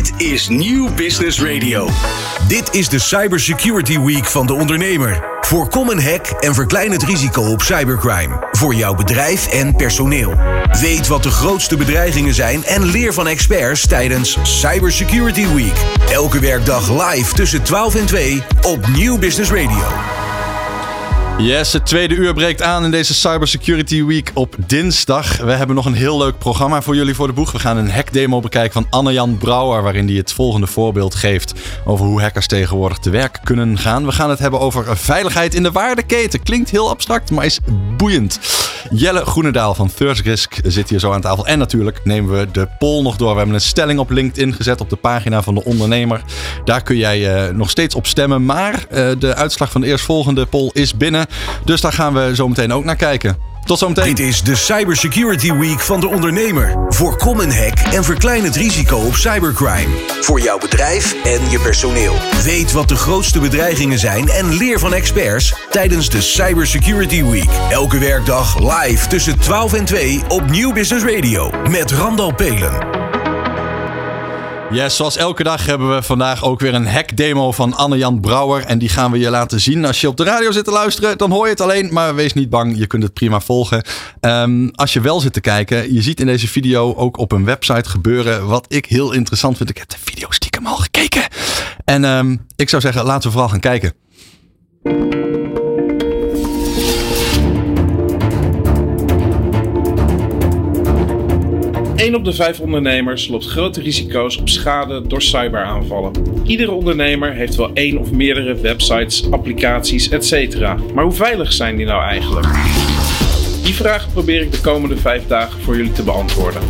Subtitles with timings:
[0.00, 1.88] Dit is Nieuw Business Radio.
[2.48, 5.24] Dit is de Cybersecurity Week van de ondernemer.
[5.40, 8.46] Voorkom een hack en verklein het risico op cybercrime.
[8.52, 10.34] Voor jouw bedrijf en personeel.
[10.80, 15.84] Weet wat de grootste bedreigingen zijn en leer van experts tijdens Cybersecurity Week.
[16.12, 20.19] Elke werkdag live tussen 12 en 2 op Nieuw Business Radio.
[21.40, 25.36] Yes, het tweede uur breekt aan in deze Cybersecurity Week op dinsdag.
[25.36, 27.52] We hebben nog een heel leuk programma voor jullie voor de boeg.
[27.52, 29.82] We gaan een hackdemo bekijken van Anne-Jan Brouwer...
[29.82, 31.52] waarin hij het volgende voorbeeld geeft
[31.84, 34.06] over hoe hackers tegenwoordig te werk kunnen gaan.
[34.06, 36.42] We gaan het hebben over veiligheid in de waardeketen.
[36.42, 37.60] Klinkt heel abstract, maar is
[37.96, 38.38] boeiend.
[38.90, 41.46] Jelle Groenendaal van Thirst Risk zit hier zo aan tafel.
[41.46, 43.30] En natuurlijk nemen we de poll nog door.
[43.30, 46.22] We hebben een stelling op LinkedIn gezet op de pagina van de ondernemer.
[46.64, 48.44] Daar kun jij uh, nog steeds op stemmen.
[48.44, 51.26] Maar uh, de uitslag van de eerstvolgende poll is binnen.
[51.64, 53.48] Dus daar gaan we zo meteen ook naar kijken.
[53.64, 54.14] Tot zometeen.
[54.14, 56.86] Dit is de Cybersecurity Week van de ondernemer.
[56.88, 59.94] Voorkom een hack en verklein het risico op cybercrime.
[60.20, 62.14] Voor jouw bedrijf en je personeel.
[62.44, 67.50] Weet wat de grootste bedreigingen zijn en leer van experts tijdens de Cybersecurity Week.
[67.70, 73.19] Elke werkdag live tussen 12 en 2 op Nieuw Business Radio met Randal Pelen.
[74.70, 78.64] Yes, zoals elke dag hebben we vandaag ook weer een hackdemo van Anne-Jan Brouwer.
[78.64, 79.84] En die gaan we je laten zien.
[79.84, 81.92] Als je op de radio zit te luisteren, dan hoor je het alleen.
[81.92, 83.84] Maar wees niet bang, je kunt het prima volgen.
[84.20, 87.44] Um, als je wel zit te kijken, je ziet in deze video ook op een
[87.44, 89.70] website gebeuren wat ik heel interessant vind.
[89.70, 91.22] Ik heb de video stiekem al gekeken.
[91.84, 93.92] En um, ik zou zeggen, laten we vooral gaan kijken.
[102.00, 106.12] 1 op de 5 ondernemers loopt grote risico's op schade door cyberaanvallen.
[106.44, 110.60] Iedere ondernemer heeft wel één of meerdere websites, applicaties, etc.
[110.94, 112.46] Maar hoe veilig zijn die nou eigenlijk?
[113.62, 116.62] Die vraag probeer ik de komende 5 dagen voor jullie te beantwoorden.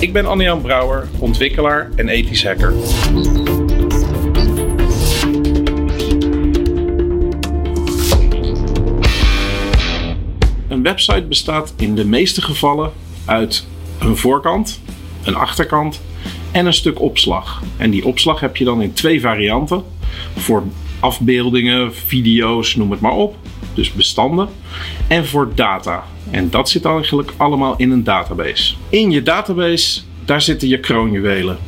[0.00, 2.72] Ik ben Anne-Jan Brouwer, ontwikkelaar en ethisch hacker.
[10.68, 12.92] Een website bestaat in de meeste gevallen
[13.24, 13.66] uit
[13.98, 14.80] een voorkant,
[15.24, 16.00] een achterkant
[16.52, 17.62] en een stuk opslag.
[17.76, 19.84] En die opslag heb je dan in twee varianten.
[20.36, 20.62] Voor
[21.00, 23.36] afbeeldingen, video's, noem het maar op.
[23.74, 24.48] Dus bestanden.
[25.08, 26.04] En voor data.
[26.30, 28.74] En dat zit eigenlijk allemaal in een database.
[28.88, 31.58] In je database, daar zitten je kroonjuwelen.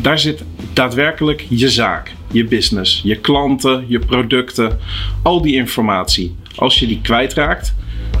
[0.00, 4.78] Daar zit daadwerkelijk je zaak, je business, je klanten, je producten,
[5.22, 6.36] al die informatie.
[6.54, 7.74] Als je die kwijtraakt,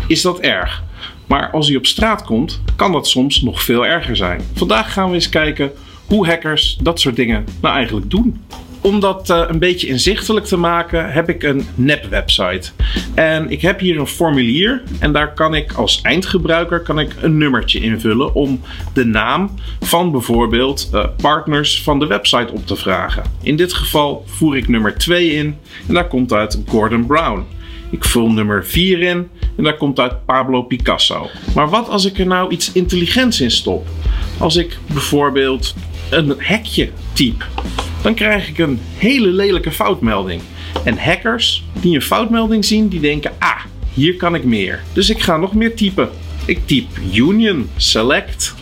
[0.06, 0.82] is dat erg.
[1.26, 4.40] Maar als hij op straat komt, kan dat soms nog veel erger zijn.
[4.54, 5.72] Vandaag gaan we eens kijken
[6.06, 8.42] hoe hackers dat soort dingen nou eigenlijk doen.
[8.80, 12.70] Om dat uh, een beetje inzichtelijk te maken, heb ik een nep-website.
[13.14, 17.38] En ik heb hier een formulier en daar kan ik als eindgebruiker kan ik een
[17.38, 18.60] nummertje invullen om
[18.92, 23.22] de naam van bijvoorbeeld uh, partners van de website op te vragen.
[23.42, 25.56] In dit geval voer ik nummer 2 in
[25.88, 27.44] en daar komt uit Gordon Brown.
[27.94, 31.28] Ik vul nummer 4 in en daar komt uit Pablo Picasso.
[31.54, 33.86] Maar wat als ik er nou iets intelligents in stop?
[34.38, 35.74] Als ik bijvoorbeeld
[36.10, 37.44] een hekje type,
[38.02, 40.42] dan krijg ik een hele lelijke foutmelding.
[40.84, 43.60] En hackers die een foutmelding zien, die denken: ah,
[43.92, 44.82] hier kan ik meer.
[44.92, 46.08] Dus ik ga nog meer typen.
[46.44, 48.54] Ik typ union, select.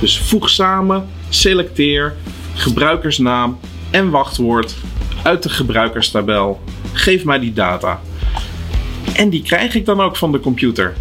[0.00, 2.14] Dus voeg samen, selecteer,
[2.54, 3.58] gebruikersnaam
[3.90, 4.74] en wachtwoord
[5.22, 6.60] uit de gebruikerstabel.
[6.92, 8.00] Geef mij die data.
[9.14, 10.94] En die krijg ik dan ook van de computer.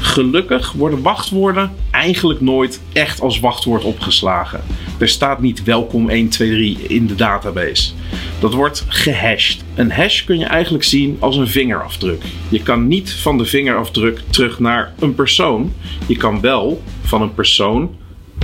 [0.00, 4.60] Gelukkig worden wachtwoorden eigenlijk nooit echt als wachtwoord opgeslagen.
[4.98, 7.92] Er staat niet welkom 123 in de database.
[8.40, 9.64] Dat wordt gehashed.
[9.74, 12.22] Een hash kun je eigenlijk zien als een vingerafdruk.
[12.48, 15.72] Je kan niet van de vingerafdruk terug naar een persoon.
[16.06, 17.96] Je kan wel van een persoon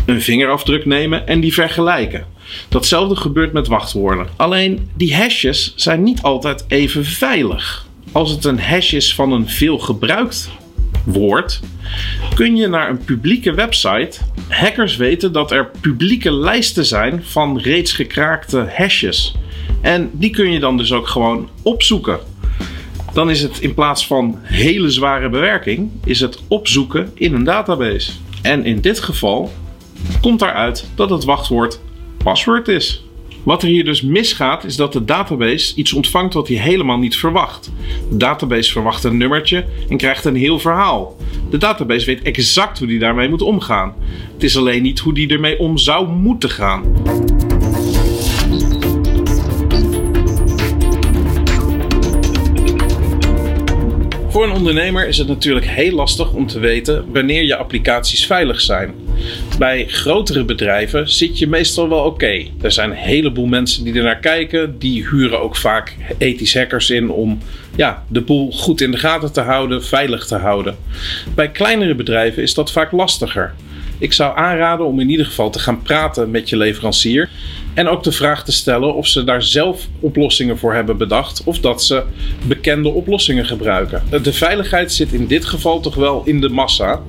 [0.07, 2.27] een vingerafdruk nemen en die vergelijken.
[2.69, 4.27] Datzelfde gebeurt met wachtwoorden.
[4.37, 9.49] Alleen die hashes zijn niet altijd even veilig als het een hash is van een
[9.49, 10.51] veel gebruikt
[11.05, 11.61] woord,
[12.35, 14.19] kun je naar een publieke website.
[14.49, 19.35] Hackers weten dat er publieke lijsten zijn van reeds gekraakte hashes.
[19.81, 22.19] En die kun je dan dus ook gewoon opzoeken.
[23.13, 28.13] Dan is het in plaats van hele zware bewerking, is het opzoeken in een database.
[28.43, 29.53] En in dit geval
[30.21, 31.81] komt daaruit dat het wachtwoord
[32.25, 33.08] password is.
[33.49, 37.17] Wat er hier dus misgaat, is dat de database iets ontvangt wat hij helemaal niet
[37.17, 37.73] verwacht.
[38.11, 41.17] De database verwacht een nummertje en krijgt een heel verhaal.
[41.51, 43.95] De database weet exact hoe die daarmee moet omgaan.
[44.33, 46.83] Het is alleen niet hoe die ermee om zou moeten gaan.
[54.29, 58.61] Voor een ondernemer is het natuurlijk heel lastig om te weten wanneer je applicaties veilig
[58.61, 58.95] zijn.
[59.59, 62.45] Bij grotere bedrijven zit je meestal wel oké.
[62.61, 64.79] Er zijn een heleboel mensen die er naar kijken.
[64.79, 67.39] Die huren ook vaak ethisch hackers in om
[67.77, 70.77] ja, de boel goed in de gaten te houden, veilig te houden.
[71.35, 73.55] Bij kleinere bedrijven is dat vaak lastiger.
[73.99, 77.29] Ik zou aanraden om in ieder geval te gaan praten met je leverancier.
[77.75, 81.43] En ook de vraag te stellen of ze daar zelf oplossingen voor hebben bedacht.
[81.45, 82.03] Of dat ze
[82.47, 84.03] bekende oplossingen gebruiken.
[84.23, 87.03] De veiligheid zit in dit geval toch wel in de massa.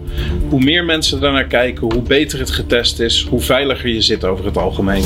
[0.50, 4.45] Hoe meer mensen daarnaar kijken, hoe beter het getest is, hoe veiliger je zit over
[4.45, 5.03] het algemeen.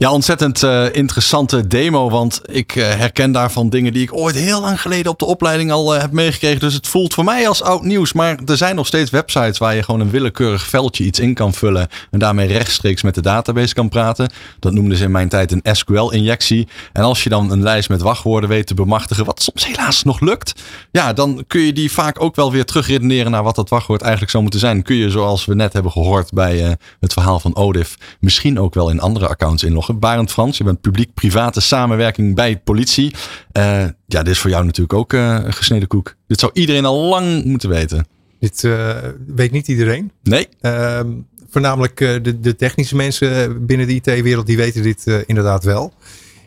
[0.00, 2.10] Ja, ontzettend uh, interessante demo.
[2.10, 5.72] Want ik uh, herken daarvan dingen die ik ooit heel lang geleden op de opleiding
[5.72, 6.60] al uh, heb meegekregen.
[6.60, 8.12] Dus het voelt voor mij als oud nieuws.
[8.12, 11.54] Maar er zijn nog steeds websites waar je gewoon een willekeurig veldje iets in kan
[11.54, 11.88] vullen.
[12.10, 14.32] En daarmee rechtstreeks met de database kan praten.
[14.58, 16.68] Dat noemden ze in mijn tijd een SQL-injectie.
[16.92, 20.20] En als je dan een lijst met wachtwoorden weet te bemachtigen, wat soms helaas nog
[20.20, 20.62] lukt.
[20.90, 24.30] Ja, dan kun je die vaak ook wel weer terugredeneren naar wat dat wachtwoord eigenlijk
[24.30, 24.82] zou moeten zijn.
[24.82, 28.90] Kun je, zoals we net hebben gehoord bij het verhaal van Odif, misschien ook wel
[28.90, 29.88] in andere accounts inloggen.
[29.98, 33.14] Barend Frans, je bent publiek-private samenwerking bij politie.
[33.52, 36.14] Uh, ja, dit is voor jou natuurlijk ook uh, een gesneden koek.
[36.26, 38.06] Dit zou iedereen al lang moeten weten.
[38.38, 38.96] Dit uh,
[39.26, 40.12] weet niet iedereen.
[40.22, 40.48] Nee.
[40.60, 41.08] Ehm,
[41.50, 45.92] voornamelijk de, de, technische mensen binnen de IT-wereld, die weten dit inderdaad wel.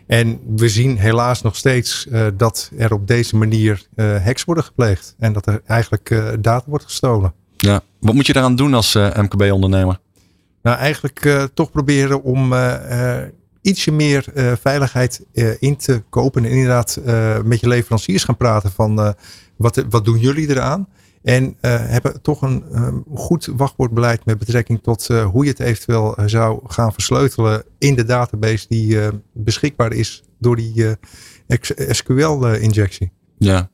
[0.07, 2.07] En we zien helaas nog steeds
[2.37, 5.15] dat er op deze manier hacks worden gepleegd.
[5.19, 7.33] En dat er eigenlijk data wordt gestolen.
[7.57, 7.81] Ja.
[7.99, 9.99] Wat moet je daaraan doen als MKB-ondernemer?
[10.63, 13.17] Nou, eigenlijk uh, toch proberen om uh, uh,
[13.61, 14.25] ietsje meer
[14.61, 15.25] veiligheid
[15.59, 16.45] in te kopen.
[16.45, 16.99] En inderdaad
[17.43, 19.15] met je leveranciers gaan praten van
[19.55, 20.87] wat, wat doen jullie eraan?
[21.21, 22.63] En hebben toch een
[23.13, 28.65] goed wachtwoordbeleid met betrekking tot hoe je het eventueel zou gaan versleutelen in de database
[28.69, 28.97] die
[29.33, 30.95] beschikbaar is door die
[31.89, 33.11] SQL-injectie.
[33.37, 33.69] Ja,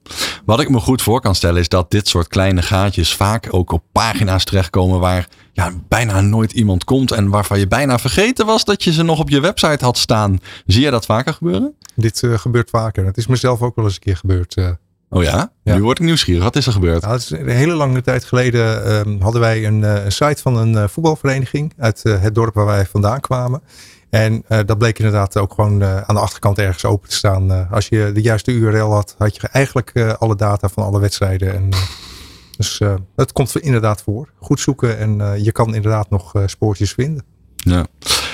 [0.49, 3.71] wat ik me goed voor kan stellen is dat dit soort kleine gaatjes vaak ook
[3.71, 8.63] op pagina's terechtkomen waar ja, bijna nooit iemand komt en waarvan je bijna vergeten was
[8.63, 10.39] dat je ze nog op je website had staan.
[10.65, 11.73] Zie je dat vaker gebeuren?
[11.95, 13.05] Dit uh, gebeurt vaker.
[13.05, 14.57] Het is mezelf ook wel eens een keer gebeurd.
[14.57, 14.69] Uh.
[15.09, 15.51] Oh ja?
[15.63, 15.75] ja?
[15.75, 16.43] Nu word ik nieuwsgierig.
[16.43, 17.01] Wat is er gebeurd?
[17.01, 20.89] Nou, is een hele lange tijd geleden uh, hadden wij een, een, site van een
[20.89, 23.61] voetbalvereniging uit het dorp waar wij vandaan kwamen.
[24.09, 27.51] En uh, dat bleek inderdaad ook gewoon uh, aan de achterkant ergens open te staan.
[27.51, 31.53] Uh, als je de juiste URL had, had je eigenlijk alle data van alle wedstrijden.
[31.53, 31.69] En,
[32.57, 32.81] dus
[33.15, 34.29] het komt inderdaad voor.
[34.39, 37.23] Goed zoeken en je kan inderdaad nog spoortjes vinden.
[37.55, 37.87] Ja.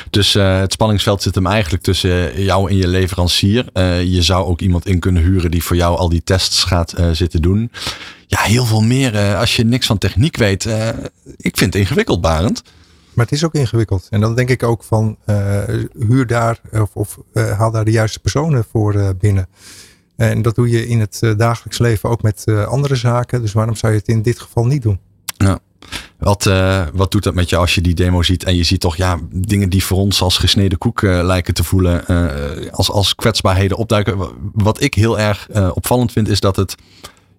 [0.10, 3.66] Dus het spanningsveld zit hem eigenlijk tussen jou en je leverancier.
[4.04, 7.42] je zou ook iemand in kunnen huren die voor jou al die tests gaat zitten
[7.42, 7.72] doen.
[8.28, 10.66] Ja, heel veel meer als je niks van techniek weet.
[11.38, 12.64] ik vind het ingewikkeld, Barend.
[13.16, 14.08] Maar het is ook ingewikkeld.
[14.10, 15.64] En dan denk ik ook van uh,
[16.00, 19.48] huur daar of, of uh, haal daar de juiste personen voor uh, binnen.
[20.16, 23.42] En dat doe je in het dagelijks leven ook met andere zaken.
[23.42, 25.00] Dus waarom zou je het in dit geval niet doen?
[25.38, 25.60] Ja.
[26.18, 26.44] Wat,
[26.94, 29.20] wat doet dat met je als je die demo ziet en je ziet toch ja,
[29.32, 32.06] dingen die voor ons als gesneden koek lijken te voelen,
[32.72, 34.18] als, als kwetsbaarheden opduiken.
[34.54, 36.76] Wat ik heel erg opvallend vind is dat het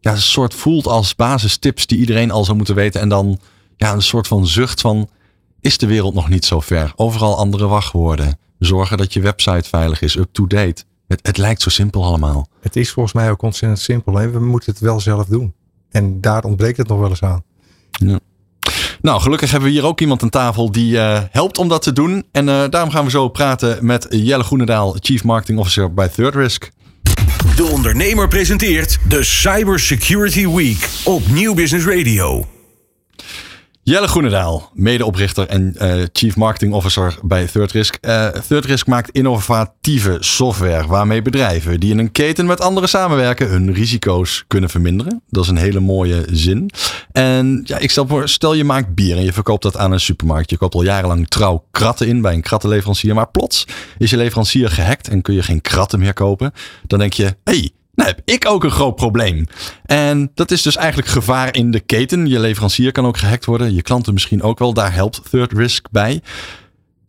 [0.01, 3.01] ja, een soort voelt als basistips die iedereen al zou moeten weten.
[3.01, 3.39] En dan
[3.77, 5.09] ja, een soort van zucht van
[5.67, 6.93] is de wereld nog niet zo ver.
[6.97, 8.39] Overal andere wachtwoorden.
[8.59, 10.85] Zorgen dat je website veilig is, up-to-date.
[11.09, 12.49] Het, het lijkt zo simpel allemaal.
[12.61, 14.15] Het is volgens mij ook ontzettend simpel.
[14.15, 14.31] Hè?
[14.31, 15.55] We moeten het wel zelf doen.
[15.91, 17.43] En daar ontbreekt het nog wel eens aan.
[17.91, 18.19] Ja.
[19.01, 21.93] Nou, gelukkig hebben we hier ook iemand aan tafel die uh, helpt om dat te
[21.93, 22.25] doen.
[22.33, 26.35] En uh, daarom gaan we zo praten met Jelle Groenendaal, Chief Marketing Officer bij Third
[26.35, 26.71] Risk.
[27.57, 32.56] De ondernemer presenteert de Cybersecurity Week op Nieuw Business Radio.
[33.89, 37.99] Jelle Groenendaal, medeoprichter en uh, Chief Marketing Officer bij Third Risk.
[38.01, 43.49] Uh, Third Risk maakt innovatieve software waarmee bedrijven die in een keten met anderen samenwerken
[43.49, 45.23] hun risico's kunnen verminderen.
[45.29, 46.71] Dat is een hele mooie zin.
[47.13, 50.01] En ja, ik stel voor, stel je maakt bier en je verkoopt dat aan een
[50.01, 50.51] supermarkt.
[50.51, 53.15] Je koopt al jarenlang trouw kratten in bij een krattenleverancier.
[53.15, 53.67] Maar plots
[53.99, 56.53] is je leverancier gehackt en kun je geen kratten meer kopen.
[56.87, 59.47] Dan denk je, hey, nou heb ik ook een groot probleem.
[59.85, 62.27] En dat is dus eigenlijk gevaar in de keten.
[62.27, 63.75] Je leverancier kan ook gehackt worden.
[63.75, 64.73] Je klanten misschien ook wel.
[64.73, 66.23] Daar helpt Third Risk bij.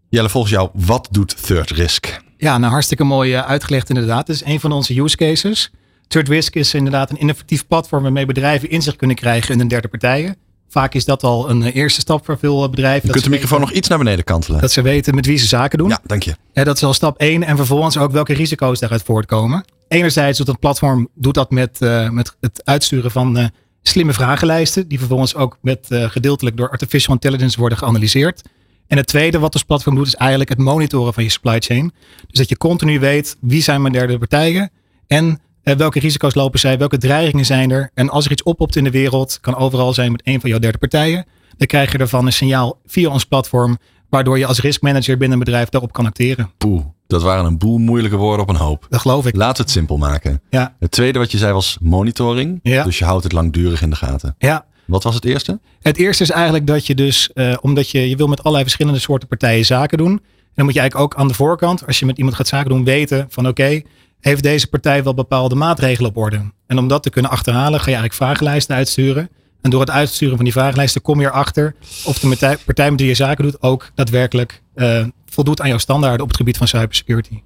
[0.10, 2.22] Jelle, volgens jou, wat doet Third Risk?
[2.38, 4.27] Ja, nou hartstikke mooi eh, uitgelegd inderdaad.
[4.27, 5.72] Het is een van onze use cases.
[6.08, 9.88] Third Risk is inderdaad een innovatief platform waarmee bedrijven inzicht kunnen krijgen in een derde
[9.88, 10.36] partijen.
[10.70, 13.06] Vaak is dat al een eh, eerste stap voor veel eh, bedrijven.
[13.06, 14.62] Je kunt de microfoon nog iets naar beneden kantelen.
[14.62, 15.89] Dat ze weten met wie ze zaken doen.
[15.89, 16.36] Ja, dank je.
[16.53, 17.44] Dat is al stap 1.
[17.44, 19.65] En vervolgens ook welke risico's daaruit voortkomen.
[19.88, 23.46] Enerzijds doet het platform doet dat met, uh, met het uitsturen van uh,
[23.82, 24.88] slimme vragenlijsten.
[24.88, 28.41] Die vervolgens ook met, uh, gedeeltelijk door artificial intelligence worden geanalyseerd.
[28.88, 31.94] En het tweede wat ons platform doet is eigenlijk het monitoren van je supply chain.
[32.27, 34.70] Dus dat je continu weet wie zijn mijn derde partijen.
[35.08, 36.77] En welke risico's lopen zij?
[36.77, 37.91] Welke dreigingen zijn er?
[37.94, 40.60] En als er iets oppopt in de wereld, kan overal zijn met een van jouw
[40.60, 41.25] derde partijen.
[41.58, 43.77] Dan krijg je ervan een signaal via ons platform,
[44.10, 46.51] waardoor je als riskmanager binnen een bedrijf daarop kan acteren.
[47.07, 48.85] Dat waren een boel moeilijke woorden op een hoop.
[48.89, 49.35] Dat geloof ik.
[49.35, 50.41] We het simpel maken.
[50.49, 50.75] Ja.
[50.79, 52.59] Het tweede wat je zei was monitoring.
[52.63, 52.83] Ja.
[52.83, 54.35] Dus je houdt het langdurig in de gaten.
[54.37, 54.65] Ja.
[54.85, 55.59] Wat was het eerste?
[55.81, 58.99] Het eerste is eigenlijk dat je dus, uh, omdat je, je wil met allerlei verschillende
[58.99, 60.11] soorten partijen zaken doen.
[60.11, 62.69] En dan moet je eigenlijk ook aan de voorkant, als je met iemand gaat zaken
[62.69, 63.85] doen, weten van oké, okay,
[64.19, 66.51] heeft deze partij wel bepaalde maatregelen op orde?
[66.67, 69.29] En om dat te kunnen achterhalen, ga je eigenlijk vragenlijsten uitsturen.
[69.67, 73.09] En door het uitsturen van die vragenlijsten kom je erachter of de partij met wie
[73.09, 77.41] je zaken doet ook daadwerkelijk uh, voldoet aan jouw standaarden op het gebied van cybersecurity.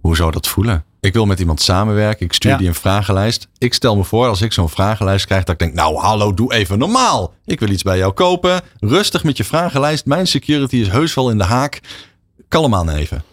[0.00, 0.84] Hoe zou dat voelen?
[1.00, 2.26] Ik wil met iemand samenwerken.
[2.26, 2.56] Ik stuur ja.
[2.56, 3.48] die een vragenlijst.
[3.58, 6.54] Ik stel me voor als ik zo'n vragenlijst krijg dat ik denk, nou hallo, doe
[6.54, 7.34] even normaal.
[7.44, 8.60] Ik wil iets bij jou kopen.
[8.80, 10.06] Rustig met je vragenlijst.
[10.06, 11.80] Mijn security is heus wel in de haak.
[12.48, 13.24] Kalm aan even.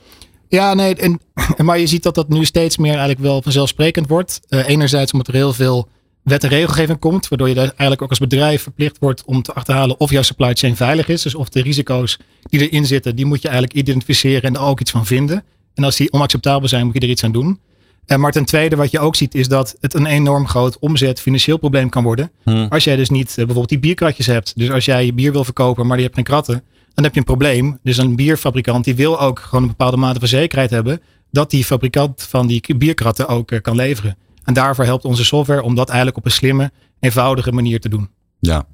[0.47, 1.21] Ja, nee, en,
[1.65, 4.39] maar je ziet dat dat nu steeds meer eigenlijk wel vanzelfsprekend wordt.
[4.49, 5.87] Uh, enerzijds omdat er heel veel
[6.29, 9.99] wet en regelgeving komt, waardoor je eigenlijk ook als bedrijf verplicht wordt om te achterhalen
[9.99, 11.21] of jouw supply chain veilig is.
[11.21, 12.19] Dus of de risico's
[12.49, 15.43] die erin zitten, die moet je eigenlijk identificeren en er ook iets van vinden.
[15.73, 17.59] En als die onacceptabel zijn, moet je er iets aan doen.
[18.07, 21.21] Uh, maar ten tweede, wat je ook ziet, is dat het een enorm groot omzet
[21.21, 22.31] financieel probleem kan worden.
[22.43, 22.67] Hmm.
[22.69, 24.53] Als jij dus niet uh, bijvoorbeeld die bierkratjes hebt.
[24.55, 27.19] Dus als jij je bier wil verkopen, maar je hebt geen kratten, dan heb je
[27.19, 27.79] een probleem.
[27.83, 31.65] Dus een bierfabrikant die wil ook gewoon een bepaalde mate van zekerheid hebben dat die
[31.65, 34.17] fabrikant van die bierkratten ook uh, kan leveren.
[34.49, 38.09] En daarvoor helpt onze software om dat eigenlijk op een slimme, eenvoudige manier te doen.
[38.39, 38.65] Ja,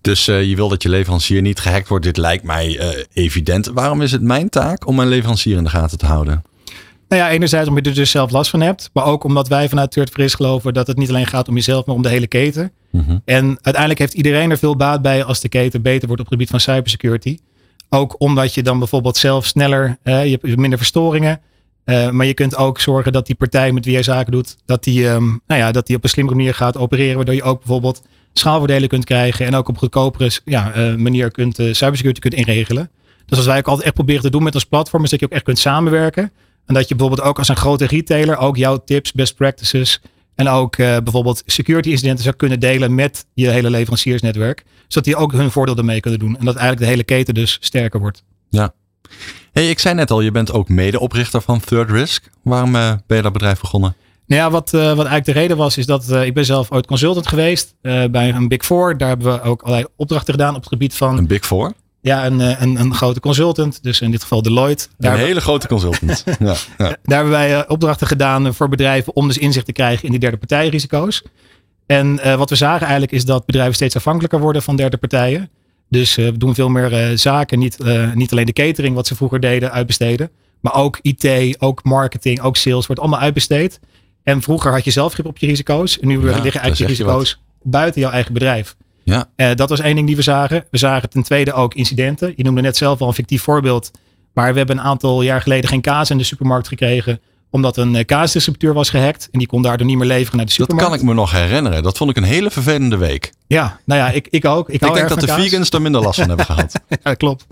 [0.00, 2.04] dus uh, je wil dat je leverancier niet gehackt wordt.
[2.04, 3.66] Dit lijkt mij uh, evident.
[3.66, 6.42] Waarom is het mijn taak om mijn leverancier in de gaten te houden?
[7.08, 8.90] Nou ja, enerzijds omdat je er dus zelf last van hebt.
[8.92, 11.86] Maar ook omdat wij vanuit Third Fris geloven dat het niet alleen gaat om jezelf,
[11.86, 12.72] maar om de hele keten.
[12.90, 13.22] Mm -hmm.
[13.24, 16.34] En uiteindelijk heeft iedereen er veel baat bij als de keten beter wordt op het
[16.34, 17.38] gebied van cybersecurity.
[17.88, 21.40] Ook omdat je dan bijvoorbeeld zelf sneller, uh, je hebt minder verstoringen.
[21.86, 24.84] Uh, maar je kunt ook zorgen dat die partij met wie jij zaken doet, dat
[24.84, 27.16] die, um, nou ja, dat die op een slimmere manier gaat opereren.
[27.16, 28.02] Waardoor je ook bijvoorbeeld
[28.32, 29.46] schaalvoordelen kunt krijgen.
[29.46, 32.90] En ook op goedkopere ja, uh, manier kunt uh, cybersecurity kunt inregelen.
[33.26, 35.26] Dus wat wij ook altijd echt proberen te doen met ons platform, is dat je
[35.26, 36.32] ook echt kunt samenwerken.
[36.66, 40.00] En dat je bijvoorbeeld ook als een grote retailer ook jouw tips, best practices
[40.34, 44.64] en ook bijvoorbeeld security incidenten zou kunnen delen met je hele leveranciersnetwerk.
[44.88, 46.36] Zodat die ook hun voordeel ermee kunnen doen.
[46.38, 48.24] En dat eigenlijk de hele keten dus sterker wordt.
[48.48, 48.74] Ja.
[49.52, 52.30] Hey, ik zei net al, je bent ook medeoprichter van Third Risk.
[52.42, 53.96] Waarom uh, ben je dat bedrijf begonnen?
[54.26, 56.70] Nou ja, wat, uh, wat eigenlijk de reden was, is dat uh, ik ben zelf
[56.70, 57.74] ooit consultant geweest
[58.10, 58.98] bij een Big Four.
[58.98, 61.18] Daar hebben we ook allerlei opdrachten gedaan op het gebied van...
[61.18, 61.72] Een Big Four?
[62.00, 63.82] Ja, een, een, een grote consultant.
[63.82, 64.88] Dus in dit geval Deloitte.
[64.98, 66.24] Daar een hele grote consultant.
[66.38, 66.96] ja, ja.
[67.02, 70.36] Daar hebben wij opdrachten gedaan voor bedrijven om dus inzicht te krijgen in die derde
[70.36, 71.22] partijrisico's.
[71.86, 75.50] En wat we zagen eigenlijk is dat bedrijven steeds afhankelijker worden van derde partijen.
[75.88, 77.58] Dus uh, we doen veel meer zaken.
[77.58, 77.78] Niet,
[78.14, 80.30] niet alleen de catering wat ze vroeger deden uitbesteden.
[80.60, 83.80] Maar ook IT, ook marketing, ook sales wordt allemaal uitbesteed.
[84.22, 85.98] En vroeger had je zelf grip op je risico's.
[85.98, 88.76] En nu ja, liggen eigenlijk je risico's buiten jouw eigen bedrijf.
[89.02, 89.28] Ja.
[89.36, 90.64] Uh, dat was één ding die we zagen.
[90.70, 92.32] We zagen ten tweede ook incidenten.
[92.36, 93.90] Je noemde net zelf al een fictief voorbeeld.
[94.32, 97.20] Maar we hebben een aantal jaar geleden geen kaas in de supermarkt gekregen.
[97.56, 99.28] Omdat een kaasdistributeur was gehackt.
[99.32, 100.90] En die kon daardoor niet meer leveren naar de supermarkt.
[100.90, 101.82] Dat kan ik me nog herinneren.
[101.82, 103.32] Dat vond ik een hele vervelende week.
[103.46, 104.68] Ja, nou ja, ik, ik ook.
[104.68, 105.42] Ik, ik denk dat de kaas.
[105.42, 106.80] vegans er minder last van hebben gehad.
[107.04, 107.46] ja, klopt.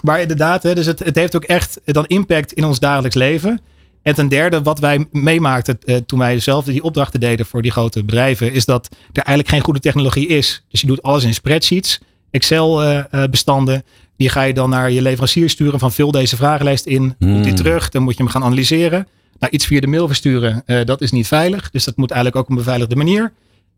[0.00, 3.60] Maar inderdaad, hè, dus het, het heeft ook echt dan impact in ons dagelijks leven.
[4.02, 7.70] En ten derde, wat wij meemaakten uh, toen wij zelf die opdrachten deden voor die
[7.70, 10.64] grote bedrijven, is dat er eigenlijk geen goede technologie is.
[10.70, 13.84] Dus je doet alles in spreadsheets, Excel-bestanden.
[14.16, 17.32] Die ga je dan naar je leverancier sturen van vul deze vragenlijst in, Hmm.
[17.32, 19.06] komt die terug, dan moet je hem gaan analyseren.
[19.38, 21.70] Nou, iets via de mail versturen, uh, dat is niet veilig.
[21.70, 23.32] Dus dat moet eigenlijk ook op een beveiligde manier.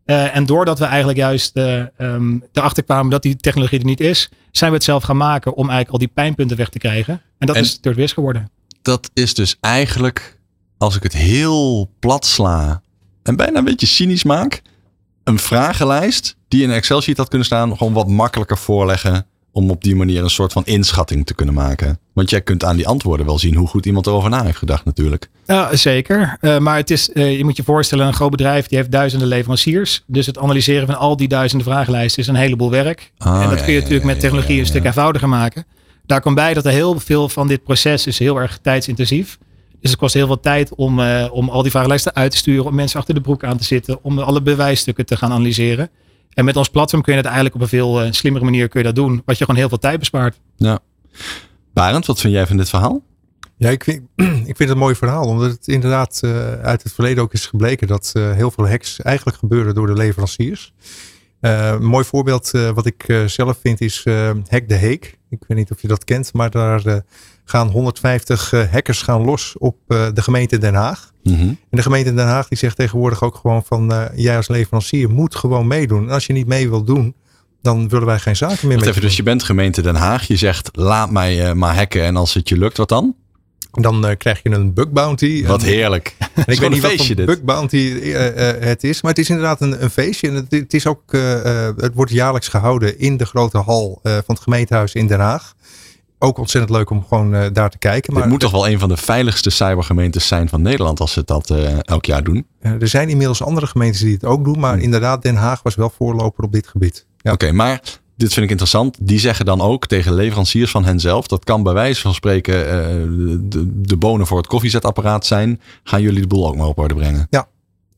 [0.05, 3.99] Uh, en doordat we eigenlijk juist uh, um, erachter kwamen dat die technologie er niet
[3.99, 7.21] is, zijn we het zelf gaan maken om eigenlijk al die pijnpunten weg te krijgen.
[7.37, 8.49] En dat En- is Third Risk geworden.
[8.81, 10.39] Dat is dus eigenlijk,
[10.77, 12.81] als ik het heel plat sla
[13.23, 14.61] en bijna een beetje cynisch maak,
[15.23, 19.83] een vragenlijst die in een Excel-sheet had kunnen staan, gewoon wat makkelijker voorleggen om op
[19.83, 21.99] die manier een soort van inschatting te kunnen maken.
[22.13, 24.85] Want jij kunt aan die antwoorden wel zien hoe goed iemand erover na heeft gedacht
[24.85, 25.29] natuurlijk.
[25.45, 26.37] Ja, zeker.
[26.41, 29.27] Uh, maar het is, uh, je moet je voorstellen, een groot bedrijf die heeft duizenden
[29.27, 30.03] leveranciers.
[30.07, 33.11] Dus het analyseren van al die duizenden vragenlijsten is een heleboel werk.
[33.17, 35.65] Ah, en dat ja, kun je ja, natuurlijk ja, met technologie een stuk eenvoudiger maken.
[36.05, 39.37] Daar komt bij dat er heel veel van dit proces is heel erg tijdsintensief.
[39.81, 42.65] Dus het kost heel veel tijd om, uh, om al die vragenlijsten uit te sturen,
[42.65, 45.89] om mensen achter de broek aan te zitten, om alle bewijsstukken te gaan analyseren.
[46.33, 48.79] En met ons platform kun je dat eigenlijk op een veel uh, slimmere manier kun
[48.79, 50.39] je dat doen, wat je gewoon heel veel tijd bespaart.
[50.55, 50.79] Ja.
[51.73, 53.03] Barend, wat vind jij van dit verhaal?
[53.57, 54.01] Ja, ik vind,
[54.51, 55.25] ik vind het een mooi verhaal.
[55.25, 59.01] Omdat het inderdaad uh, uit het verleden ook is gebleken dat uh, heel veel hacks
[59.01, 60.73] eigenlijk gebeuren door de leveranciers.
[61.39, 64.05] een mooi voorbeeld wat ik zelf vind is
[64.47, 65.17] Hack de Heek.
[65.29, 67.03] Ik weet niet of je dat kent, maar daar
[67.49, 71.11] gaan 150 hackers gaan los op de gemeente Den Haag.
[71.23, 71.39] Mhm.
[71.41, 75.35] En de gemeente Den Haag die zegt tegenwoordig ook gewoon van jij als leverancier moet
[75.35, 76.03] gewoon meedoen.
[76.07, 77.15] En als je niet mee wilt doen,
[77.61, 80.27] dan willen wij geen zaken meer met even, dus je bent gemeente Den Haag.
[80.27, 83.15] Je zegt laat mij eh, maar hacken en als het je lukt, wat dan?
[83.71, 85.45] Dan eh, krijg je een bug bounty.
[85.45, 86.15] Wat En- heerlijk.
[86.19, 89.01] En ik weet niet gewoon wat een feestje bug bounty eh, eh, het is.
[89.01, 90.27] Maar het is inderdaad een, een feestje.
[90.27, 93.99] En het, het, is ook, eh, eh, het wordt jaarlijks gehouden in de grote hal
[94.03, 95.53] eh, van het gemeentehuis in Den Haag.
[96.21, 98.13] Ook ontzettend leuk om gewoon eh, daar te kijken.
[98.13, 101.23] Maar Dit moet toch wel een van de veiligste cybergemeentes zijn van Nederland als ze
[101.25, 102.45] dat eh, elk jaar doen.
[102.61, 104.59] er zijn inmiddels andere gemeentes die het ook doen.
[104.59, 107.05] Maar inderdaad, Den Haag was wel voorloper op dit gebied.
[107.17, 107.31] Ja.
[107.31, 107.81] Oké, maar
[108.15, 108.97] dit vind ik interessant.
[109.01, 111.27] Die zeggen dan ook tegen leveranciers van henzelf.
[111.27, 112.85] Dat kan bij wijze van spreken eh,
[113.39, 115.61] de, de bonen voor het koffiezetapparaat zijn.
[115.83, 117.27] Gaan jullie de boel ook maar op orde brengen?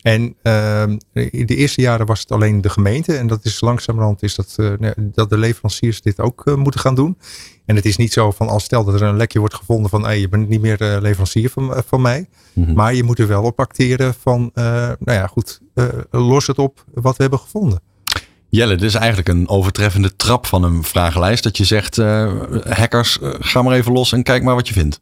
[0.01, 3.17] En ehm, in de eerste jaren was het alleen de gemeente.
[3.17, 7.17] En dat is langzamerhand is dat, nee, dat de leveranciers dit ook moeten gaan doen.
[7.71, 10.03] En het is niet zo van als stel dat er een lekje wordt gevonden van
[10.03, 12.27] hey, je bent niet meer eh, leverancier van, eh, van mij.
[12.53, 12.73] Mhm.
[12.73, 14.63] Maar je moet er wel op acteren van eh,
[14.99, 17.81] nou ja goed, eh, los het op wat we hebben gevonden.
[18.49, 21.43] Jelle, dit is eigenlijk een overtreffende trap van een vragenlijst.
[21.43, 22.31] Dat je zegt, eh,
[22.69, 24.99] hackers, ga maar even los en kijk maar wat je vindt.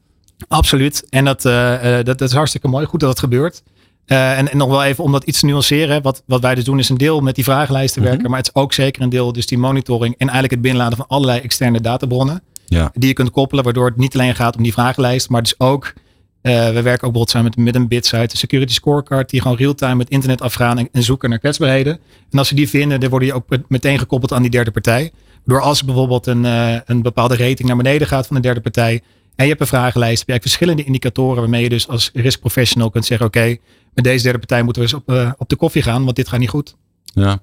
[0.48, 1.06] Absoluut.
[1.10, 2.86] En dat, eh, eh, dat, dat is hartstikke mooi.
[2.86, 3.64] Goed dat het gebeurt.
[4.06, 6.02] Eh, en, en nog wel even om dat iets te nuanceren.
[6.02, 8.10] Wat, wat wij dus doen is een deel met die vragenlijsten Mhm.
[8.12, 8.30] werken.
[8.30, 10.14] Maar het is ook zeker een deel dus die monitoring.
[10.14, 12.42] En eigenlijk het binnenladen van allerlei externe databronnen.
[12.70, 12.92] Ja.
[12.94, 13.64] Die je kunt koppelen.
[13.64, 15.30] Waardoor het niet alleen gaat om die vragenlijst.
[15.30, 15.94] Maar dus ook.
[16.42, 18.18] eh, we werken ook bijvoorbeeld samen met, met een bitsite.
[18.18, 19.30] Een security scorecard.
[19.30, 20.78] Die gewoon real-time het internet afgaan.
[20.78, 22.00] En, en zoeken naar kwetsbaarheden.
[22.32, 23.00] En als ze die vinden.
[23.00, 25.12] Dan worden die ook met- meteen gekoppeld aan die derde partij.
[25.46, 29.02] Door als bijvoorbeeld een, eh, een bepaalde rating naar beneden gaat van de derde partij.
[29.36, 30.24] En je hebt een vragenlijst.
[30.26, 33.28] Heb je verschillende indicatoren waarmee je dus als risk professional kunt zeggen.
[33.28, 33.58] Oké,
[33.94, 36.04] met deze derde partij moeten we eens op, eh, op de koffie gaan.
[36.04, 36.76] Want dit gaat niet goed.
[37.04, 37.40] ja.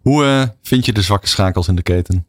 [0.00, 2.26] Hoe vind je de zwakke schakels in de keten?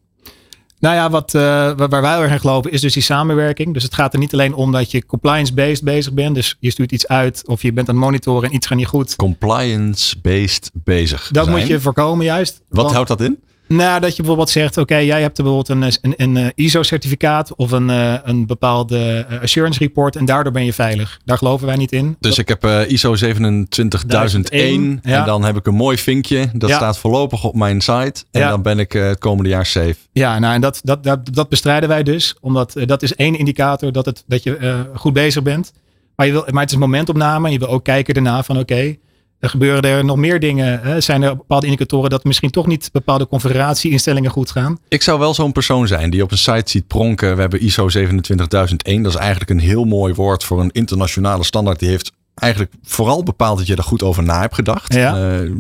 [0.82, 1.42] Nou ja, wat, eh,
[1.76, 3.74] waar wij heel erg in geloven is dus die samenwerking.
[3.74, 6.36] Dus het gaat er niet alleen om dat je compliance-based bezig bent.
[6.36, 8.88] Dus je stuurt iets uit of je bent aan het monitoren en iets gaat niet
[8.88, 9.16] goed.
[9.16, 11.58] Compliance-based bezig Dat zijn.
[11.58, 12.62] moet je voorkomen juist.
[12.70, 13.40] Wat houdt dat in?
[13.72, 17.72] Nou, dat je bijvoorbeeld zegt, oké, jij hebt bijvoorbeeld een, een, een eh, ISO-certificaat of
[17.72, 21.20] een, eh, een bepaalde eh, assurance report en daardoor ben je veilig.
[21.26, 22.16] Daar geloven wij niet in.
[22.20, 25.20] Dus ik heb ISO 27001 ja.
[25.20, 26.50] en dan heb ik een mooi vinkje.
[26.54, 26.76] Dat Ja.
[26.76, 28.24] staat voorlopig op mijn site.
[28.32, 28.50] En Ja.
[28.50, 29.96] dan ben ik het komende jaar safe.
[30.12, 32.36] Ja, nou, en dat, dat, dat, dat bestrijden wij dus.
[32.42, 35.74] Omdat dat is één indicator dat, het, dat je goed bezig bent.
[36.16, 37.50] Maar, je wil, maar het is momentopname.
[37.50, 38.96] Je wil ook kijken daarna van oké,
[39.42, 40.80] er gebeuren er nog meer dingen.
[40.82, 41.02] Hè?
[41.02, 44.78] Zijn er bepaalde indicatoren dat misschien toch niet bepaalde configuratieinstellingen goed gaan?
[44.88, 47.36] Ik zou wel zo'n persoon zijn die op een site ziet pronken.
[47.36, 49.04] We hebben ISO 27001.
[49.04, 51.80] Dat is eigenlijk een heel mooi woord voor een internationale standaard.
[51.80, 54.94] Die heeft eigenlijk vooral bepaald dat je er goed over na hebt gedacht.
[54.94, 55.40] Ja.
[55.40, 55.52] Eh,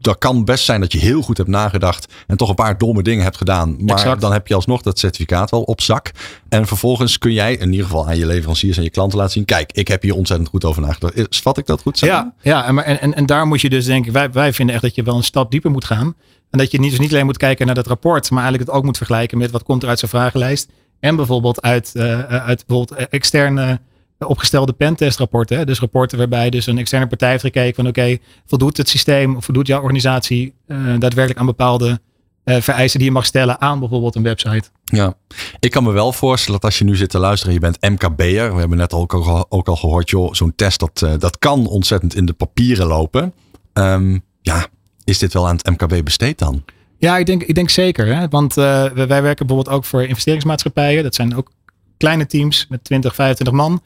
[0.00, 2.12] dat kan best zijn dat je heel goed hebt nagedacht.
[2.26, 3.76] En toch een paar domme dingen hebt gedaan.
[3.84, 4.20] Maar Exact.
[4.20, 6.10] dan heb je alsnog dat certificaat wel op zak.
[6.48, 9.44] En vervolgens kun jij in ieder geval aan je leveranciers en je klanten laten zien.
[9.44, 11.16] Kijk, ik heb hier ontzettend goed over nagedacht.
[11.16, 12.14] Is- Vat ik dat goed samen?
[12.40, 14.84] Ja, ja en, maar- en, en, daar moet je dus denken, wij, wij vinden echt
[14.84, 16.14] dat je wel een stap dieper moet gaan.
[16.50, 18.78] En dat je niet, dus niet alleen moet kijken naar dat rapport, maar eigenlijk het
[18.78, 20.68] ook moet vergelijken met wat komt er uit zo'n vragenlijst.
[21.00, 23.80] En bijvoorbeeld uit, eh, uit bijvoorbeeld externe
[24.18, 25.66] opgestelde pentestrapporten.
[25.66, 29.44] Dus rapporten waarbij dus een externe partij heeft gekeken van oké, voldoet het systeem of
[29.44, 32.00] voldoet jouw organisatie eh, daadwerkelijk aan bepaalde
[32.44, 34.68] eh, vereisten die je mag stellen aan bijvoorbeeld een website.
[34.84, 35.14] Ja,
[35.60, 38.52] ik kan me wel voorstellen dat als je nu zit te luisteren, je bent MKB'er.
[38.52, 41.66] We hebben net ook al, ook al gehoord, joh, zo'n test dat, eh, dat kan
[41.66, 43.34] ontzettend in de papieren lopen.
[43.72, 44.66] Ehm, ja,
[45.04, 46.64] is dit wel aan het MKB besteed dan?
[46.98, 48.16] Ja, ik denk, ik denk zeker.
[48.16, 48.28] Hè?
[48.28, 51.02] Want wij werken bijvoorbeeld ook voor investeringsmaatschappijen.
[51.02, 51.50] Dat zijn ook
[51.96, 53.82] kleine teams met 20, 25 man.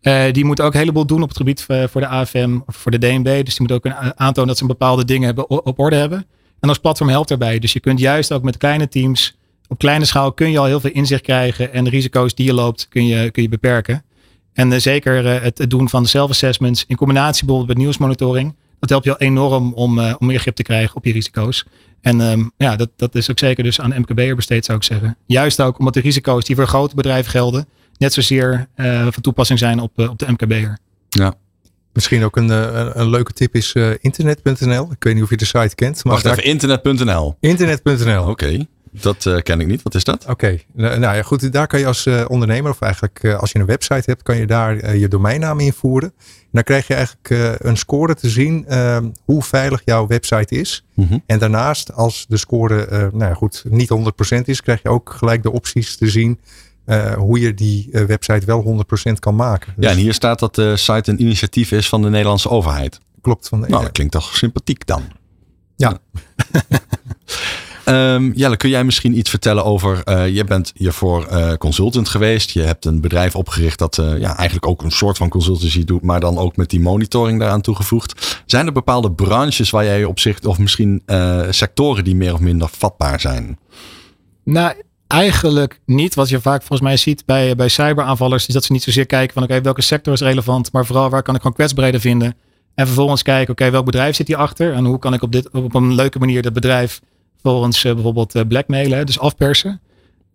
[0.00, 2.76] Eh, die moeten ook een heleboel doen op het gebied eh, voor de AFM of
[2.76, 3.44] voor de DNB.
[3.44, 6.26] Dus die moeten ook een- aantonen dat ze bepaalde dingen op orde hebben.
[6.60, 7.58] En ons platform helpt daarbij.
[7.58, 10.80] Dus je kunt juist ook met kleine teams, op kleine schaal kun je al heel
[10.80, 11.72] veel inzicht krijgen.
[11.72, 14.04] En de risico's die je loopt kun je, kun je beperken.
[14.52, 18.56] En eh, zeker eh, het, doen van self-assessments in combinatie bijvoorbeeld met nieuwsmonitoring.
[18.80, 21.64] Dat helpt je al enorm om, eh, om meer grip te krijgen op je risico's.
[22.00, 25.16] En ehm, ja, dat, dat is ook zeker dus aan MKB'er besteed zou ik zeggen.
[25.26, 27.68] Juist ook omdat de risico's die voor grote bedrijven gelden,
[28.00, 30.78] net zozeer eh, van toepassing zijn op, eh, op de MKB'er.
[31.08, 31.34] Ja.
[31.92, 34.88] Misschien ook een, eh, een, een leuke tip is internet.nl.
[34.92, 36.04] Ik weet niet of je de site kent.
[36.04, 37.36] Maar Wacht daar- even, internet.nl.
[37.40, 38.28] Internet.nl.
[38.28, 39.82] Oké, dat eh, ken ik niet.
[39.82, 40.26] Wat is dat?
[40.28, 41.52] Oké, nou nou ja, goed.
[41.52, 44.36] Daar kan je als eh, ondernemer, of eigenlijk eh, als je een website hebt, kan
[44.36, 46.12] je daar je domeinnaam invoeren.
[46.18, 50.54] En dan krijg je eigenlijk eh, een score te zien eh, hoe veilig jouw website
[50.54, 50.84] is.
[50.94, 51.18] Mhm.
[51.26, 53.88] En daarnaast, als de score eh, nou ja, goed, niet
[54.36, 56.40] 100% is, krijg je ook gelijk de opties te zien
[56.90, 59.72] eh, hoe je die eh, website wel 100% kan maken.
[59.76, 63.00] Ja, Dus en hier staat dat de site een initiatief is van de Nederlandse overheid.
[63.20, 63.48] klopt.
[63.48, 65.02] Van, Nou, dat klinkt toch sympathiek dan.
[65.76, 65.98] Ja.
[67.84, 70.02] Um, Jelle, kun jij misschien iets vertellen over.
[70.04, 72.50] Uh, je bent hiervoor uh, consultant geweest.
[72.50, 76.02] Je hebt een bedrijf opgericht dat uh, ja, eigenlijk ook een soort van consultancy doet,
[76.02, 78.42] maar dan ook met die monitoring daaraan toegevoegd.
[78.46, 81.02] Zijn er bepaalde branches waar jij op zich, of misschien
[81.50, 83.58] sectoren die meer of minder vatbaar zijn?
[84.44, 84.74] Nou,
[85.10, 86.14] eigenlijk niet.
[86.14, 89.34] Wat je vaak volgens mij ziet bij, bij cyberaanvallers, is dat ze niet zozeer kijken
[89.34, 92.36] van oké, welke sector is relevant, maar vooral waar kan ik gewoon kwetsbaarheden vinden.
[92.74, 94.72] En vervolgens kijken, oké, welk bedrijf zit hierachter?
[94.72, 97.00] En hoe kan ik op, dit, op een leuke manier dat bedrijf
[97.42, 99.80] volgens uh, bijvoorbeeld uh, blackmailen, dus afpersen.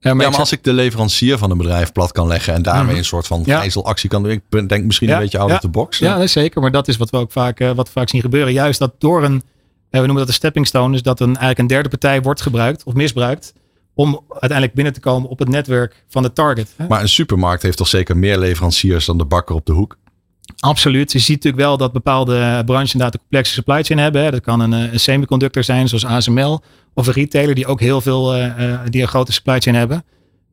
[0.01, 2.91] Maar ja, maar als ik de leverancier van een bedrijf plat kan leggen en daarmee
[2.91, 2.97] mm.
[2.97, 3.59] een soort van ja.
[3.59, 4.31] gijzelactie kan doen.
[4.31, 5.97] Ik denk misschien ja, een beetje out of the box.
[5.97, 6.61] Ja, nee, zeker.
[6.61, 8.53] Maar dat is wat we ook vaak, wat we vaak zien gebeuren.
[8.53, 9.43] Juist dat door een,
[9.89, 12.83] we noemen dat een stepping stone, dus dat een, eigenlijk een derde partij wordt gebruikt
[12.83, 13.53] of misbruikt
[13.95, 16.73] om uiteindelijk binnen te komen op het netwerk van de target.
[16.77, 16.87] Hè?
[16.87, 19.97] Maar een supermarkt heeft toch zeker meer leveranciers dan de bakker op de hoek?
[20.59, 21.11] Absoluut.
[21.11, 24.23] Je ziet natuurlijk wel dat bepaalde branches inderdaad een complexe supply chain hebben.
[24.23, 24.31] Hè.
[24.31, 26.61] Dat kan een, een, semiconductor zijn, zoals ASML.
[26.93, 30.03] Of een retailer die ook heel veel, uh, die een grote supply chain hebben.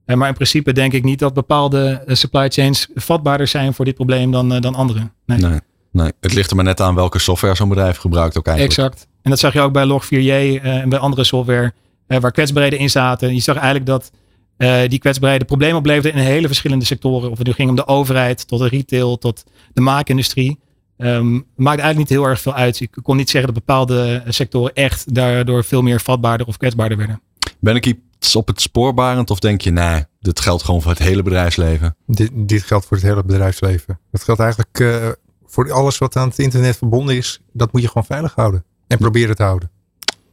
[0.07, 3.94] Uh, maar in principe denk ik niet dat bepaalde supply chains vatbaarder zijn voor dit
[3.94, 5.11] probleem dan, uh, dan andere.
[5.26, 5.38] Nee.
[5.38, 5.61] nee.
[5.92, 8.78] Nee, het ligt er maar net aan welke software zo'n bedrijf gebruikt ook eigenlijk.
[8.78, 9.07] Exact.
[9.22, 11.72] En dat zag je ook bij Log4j en bij andere software
[12.20, 13.35] waar kwetsbaarheden in zaten.
[13.35, 14.11] Je zag eigenlijk dat
[14.59, 17.31] uh, die kwetsbaarheden problemen opleverden in hele verschillende sectoren.
[17.31, 20.59] Of het nu ging om de overheid, tot de retail, tot de maakindustrie.
[20.96, 22.81] Um, maakt eigenlijk niet heel erg veel uit.
[22.81, 27.20] Ik kon niet zeggen dat bepaalde sectoren echt daardoor veel meer vatbaarder of kwetsbaarder werden.
[27.59, 31.01] Ben ik iets op het spoorbarend of denk je, nee, dit geldt gewoon voor het
[31.01, 31.96] hele bedrijfsleven?
[32.07, 33.98] Dit, dit geldt voor het hele bedrijfsleven.
[34.11, 35.09] Dat geldt eigenlijk uh,
[35.46, 37.40] voor alles wat aan het internet verbonden is.
[37.53, 39.70] Dat moet je gewoon veilig houden en proberen te houden.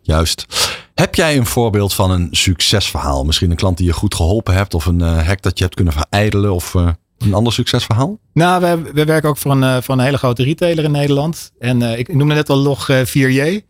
[0.09, 0.45] Juist.
[0.95, 3.23] Heb jij een voorbeeld van een succesverhaal?
[3.23, 5.75] Misschien een klant die je goed geholpen hebt of een uh, hack dat je hebt
[5.75, 8.19] kunnen verijdelen of uh, een ander succesverhaal?
[8.33, 11.51] Nou, we, we werken ook voor een, uh, voor een hele grote retailer in Nederland.
[11.59, 13.61] En ik noemde net al log 4J.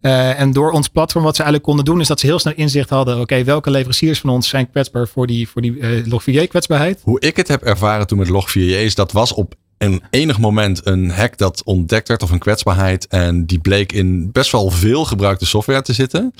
[0.00, 2.90] en door ons platform, wat ze eigenlijk konden doen, is dat ze heel snel inzicht
[2.90, 3.14] hadden.
[3.14, 5.74] Oké, okay, welke leveranciers van ons zijn kwetsbaar voor die, voor die
[6.04, 7.00] Log4j kwetsbaarheid?
[7.04, 10.86] Hoe ik het heb ervaren toen met Log4j is, dat was op een enig moment
[10.86, 13.06] een hack dat ontdekt werd of een kwetsbaarheid.
[13.06, 16.34] En die bleek in best wel veel gebruikte software te zitten.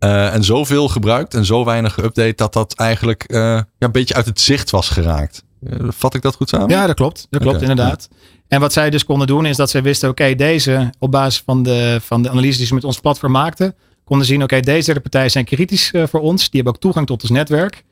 [0.00, 4.14] Uh, en zoveel gebruikt en zo weinig geüpdate dat dat eigenlijk uh, ja, een beetje
[4.14, 5.44] uit het zicht was geraakt.
[5.60, 6.68] Uh, vat ik dat goed samen?
[6.68, 7.26] Ja, dat klopt.
[7.30, 7.68] Dat klopt okay.
[7.68, 8.08] inderdaad.
[8.48, 11.42] En wat zij dus konden doen is dat zij wisten, oké, okay, deze op basis
[11.46, 13.74] van de, van de analyse die ze met ons platform maakten,
[14.04, 16.40] konden zien, oké, okay, deze derde partijen zijn kritisch voor ons.
[16.40, 17.84] Die hebben ook toegang tot ons netwerk.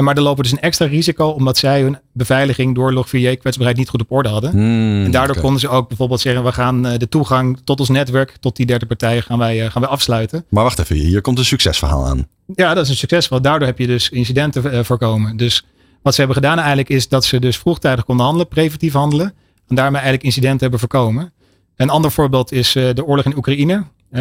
[0.00, 3.76] En maar er lopen dus een extra risico omdat zij hun beveiliging door Log4j kwetsbaarheid
[3.76, 4.50] niet goed op orde hadden.
[4.50, 5.42] Hmm, en daardoor okay.
[5.42, 8.86] konden ze ook bijvoorbeeld zeggen, we gaan de toegang tot ons netwerk, tot die derde
[8.86, 10.44] partijen gaan wij, gaan wij afsluiten.
[10.48, 12.28] Maar wacht even, hier komt een succesverhaal aan.
[12.54, 13.42] Ja, dat is een succesverhaal.
[13.42, 15.36] Daardoor heb je dus incidenten uh, voorkomen.
[15.36, 15.64] Dus
[16.02, 19.34] wat ze hebben gedaan eigenlijk is dat ze dus vroegtijdig konden handelen, preventief handelen.
[19.68, 21.32] En daarmee eigenlijk incidenten hebben voorkomen.
[21.76, 23.84] Een ander voorbeeld is de oorlog in Oekraïne.
[24.12, 24.20] Uh,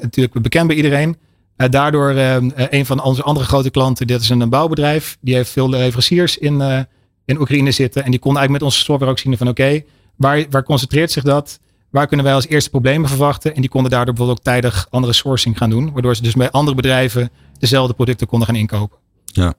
[0.00, 1.16] natuurlijk bekend bij iedereen.
[1.56, 5.50] Uh, daardoor uh, een van onze andere grote klanten, dit is een bouwbedrijf, die heeft
[5.50, 6.78] veel leveranciers in, uh,
[7.24, 8.04] in Oekraïne zitten.
[8.04, 9.86] En die konden eigenlijk met onze software ook zien van oké, okay,
[10.16, 11.60] waar, waar concentreert zich dat?
[11.90, 13.54] Waar kunnen wij als eerste problemen verwachten?
[13.54, 15.92] En die konden daardoor bijvoorbeeld ook tijdig andere sourcing gaan doen.
[15.92, 18.98] Waardoor ze dus bij andere bedrijven dezelfde producten konden gaan inkopen.
[19.24, 19.54] Ja.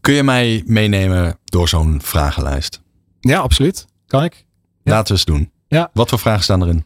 [0.00, 2.80] Kun je mij meenemen door zo'n vragenlijst?
[3.20, 3.86] Ja, absoluut.
[4.06, 4.44] Kan ik.
[4.82, 4.92] Ja.
[4.92, 5.50] Laten we eens doen.
[5.68, 5.90] Ja.
[5.92, 6.84] Wat voor vragen staan erin?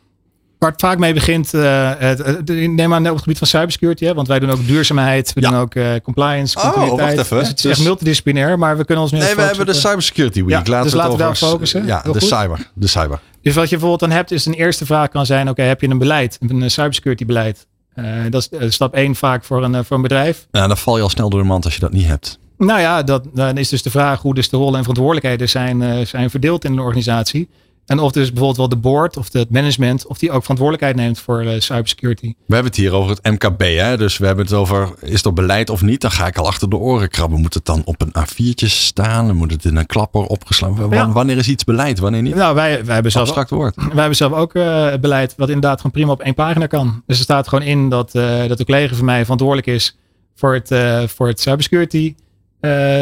[0.63, 4.15] Waar het vaak mee begint, uh, het, neem aan op het gebied van cybersecurity, hè,
[4.15, 5.51] want wij doen ook duurzaamheid, we ja.
[5.51, 7.39] doen ook uh, compliance, oh, wacht even.
[7.39, 7.73] Dus het is dus...
[7.73, 10.67] echt multidisciplinair, maar we kunnen ons nu Nee, we hebben de cybersecurity week.
[10.67, 11.41] Ja, dus we laten we over...
[11.41, 11.87] daar focussen.
[11.87, 13.21] Ja, de cyber, de cyber.
[13.43, 15.81] Dus wat je bijvoorbeeld dan hebt, is een eerste vraag kan zijn, oké, okay, heb
[15.81, 17.67] je een beleid, een cybersecurity beleid?
[17.95, 20.47] Uh, dat is stap 1 vaak voor een, voor een bedrijf.
[20.51, 22.39] Ja, dan val je al snel door de mand als je dat niet hebt.
[22.59, 26.07] Nou ja, dat, dan is dus de vraag hoe dus de rollen en verantwoordelijkheden zijn,
[26.07, 27.49] zijn verdeeld in een organisatie.
[27.87, 31.19] En of dus bijvoorbeeld wel de board of het management, of die ook verantwoordelijkheid neemt
[31.19, 32.35] voor uh, cybersecurity.
[32.47, 33.97] We hebben het hier over het MKB, hè?
[33.97, 36.01] dus we hebben het over, is er beleid of niet?
[36.01, 37.41] Dan ga ik al achter de oren krabben.
[37.41, 39.37] Moet het dan op een A4'tje staan?
[39.37, 41.13] Moet het in een klapper opgeslagen ja.
[41.13, 42.35] Wanneer is iets beleid, wanneer niet?
[42.35, 43.75] Nou, wij, wij hebben zelf, Abstract woord.
[43.85, 47.03] Wij hebben zelf ook uh, beleid wat inderdaad gewoon prima op één pagina kan.
[47.07, 49.97] Dus er staat gewoon in dat, uh, dat de collega van mij verantwoordelijk is
[50.35, 50.75] voor het,
[51.11, 52.15] voor het cybersecurity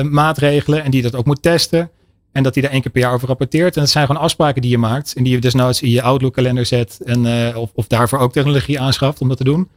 [0.02, 1.90] maatregelen en die dat ook moet testen.
[2.32, 3.74] En dat hij er één keer per jaar over rapporteert.
[3.74, 5.14] En dat zijn gewoon afspraken die je maakt.
[5.16, 7.00] En die je desnoods in je Outlook kalender zet.
[7.04, 9.68] En, uh, of, of daarvoor ook technologie aanschaft om dat te doen.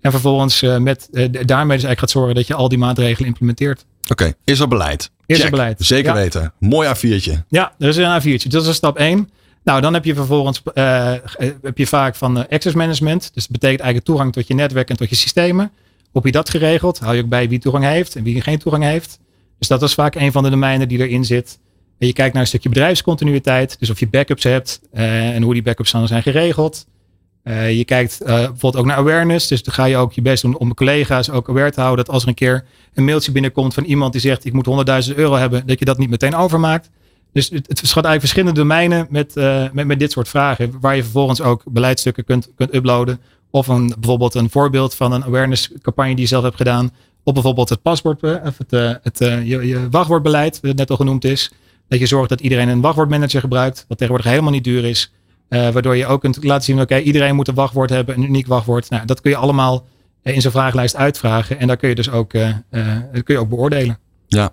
[0.00, 3.28] En vervolgens uh, met, uh, daarmee dus eigenlijk gaat zorgen dat je al die maatregelen
[3.28, 3.84] implementeert.
[4.02, 4.34] Oké, okay.
[4.44, 5.10] is er beleid?
[5.26, 5.44] Is Check.
[5.44, 5.76] er beleid.
[5.80, 6.20] Zeker ja.
[6.20, 6.52] weten.
[6.58, 7.32] Mooi A4'tje.
[7.48, 8.48] Ja, er is een A4'tje.
[8.48, 9.30] Dat is stap 1.
[9.64, 10.62] Nou, dan heb je vervolgens
[11.62, 13.30] heb je vaak van access management.
[13.34, 15.70] Dus dat betekent eigenlijk toegang tot je netwerk en tot je systemen.
[16.10, 16.98] Hoe heb je dat geregeld?
[16.98, 19.18] Hou je ook bij wie toegang heeft en wie geen toegang heeft.
[19.58, 21.58] Dus dat is vaak een van de domeinen die erin zit.
[22.00, 23.76] En je kijkt naar een stukje bedrijfscontinuïteit.
[23.78, 26.86] Dus of je backups hebt uh, en hoe die backups dan zijn geregeld.
[27.44, 29.48] Uh, je kijkt uh, bijvoorbeeld ook naar awareness.
[29.48, 32.04] Dus dan ga je ook je best doen om collega's ook aware te houden.
[32.04, 34.66] Dat als er een keer een mailtje binnenkomt van iemand die zegt: Ik moet
[35.08, 36.90] 100.000 euro hebben, dat je dat niet meteen overmaakt.
[37.32, 39.34] Dus het, schat eigenlijk verschillende domeinen met,
[39.72, 40.72] met, dit soort vragen.
[40.80, 43.20] Waar je vervolgens ook beleidsstukken kunt, kunt uploaden.
[43.50, 46.90] Of een, bijvoorbeeld een voorbeeld van een awareness campagne die je zelf hebt gedaan.
[47.22, 48.70] Of bijvoorbeeld het paswoord, of het,
[49.02, 51.50] het, je, je wachtwoordbeleid, wat net al genoemd is.
[51.90, 53.84] Dat je zorgt dat iedereen een wachtwoordmanager gebruikt.
[53.88, 55.12] Wat tegenwoordig helemaal niet duur is.
[55.48, 58.46] Uh, waardoor je ook kunt laten zien, oké, iedereen moet een wachtwoord hebben, een uniek
[58.46, 58.90] wachtwoord.
[58.90, 59.86] Nou, dat kun je allemaal
[60.22, 61.58] in zo'n vragenlijst uitvragen.
[61.58, 63.98] En daar kun je dus ook, uh, uh, kun je ook beoordelen.
[64.26, 64.50] Ja,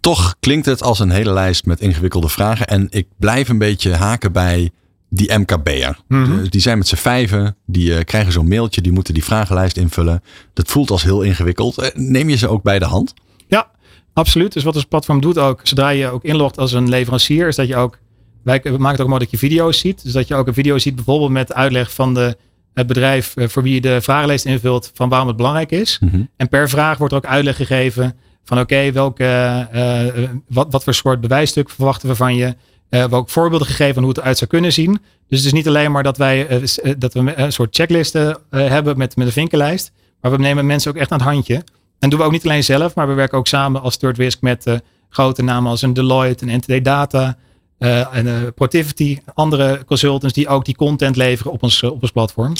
[0.00, 2.66] toch klinkt het als een hele lijst met ingewikkelde vragen.
[2.66, 4.70] En ik blijf een beetje haken bij
[5.08, 5.98] die MKB'er.
[6.08, 6.48] Mm -hmm.
[6.48, 10.22] Die zijn met z'n vijven, die krijgen zo'n mailtje, die moeten die vragenlijst invullen.
[10.52, 11.92] Dat voelt als heel ingewikkeld.
[11.94, 13.14] Neem je ze ook bij de hand?
[14.18, 14.52] Absoluut.
[14.52, 17.68] Dus wat ons platform doet ook, zodra je ook inlogt als een leverancier, is dat
[17.68, 17.98] je ook
[18.42, 20.02] wij maken het ook mooi dat je video's ziet.
[20.02, 22.36] Dus dat je ook een video ziet bijvoorbeeld met uitleg van de,
[22.74, 25.98] het bedrijf voor wie je de vragenlijst invult van waarom het belangrijk is.
[26.00, 26.22] Mhm.
[26.36, 30.94] En per vraag wordt er ook uitleg gegeven van oké, welke, uh, wat, wat voor
[30.94, 32.56] soort bewijsstuk verwachten we van je.
[32.90, 34.92] Uh, ook voorbeelden gegeven van hoe het eruit zou kunnen zien.
[35.28, 36.62] Dus het is niet alleen maar dat wij
[36.98, 39.92] dat we een soort checklisten hebben met, met een vinkenlijst.
[40.20, 41.62] Maar we nemen mensen ook echt aan het handje.
[41.98, 44.40] En doen we ook niet alleen zelf, maar we werken ook samen als Third Risk
[44.40, 47.36] met grote namen als een Deloitte, een NTD Data,
[47.78, 52.10] uh, en uh, Protivity, andere consultants die ook die content leveren op ons, op ons
[52.10, 52.52] platform.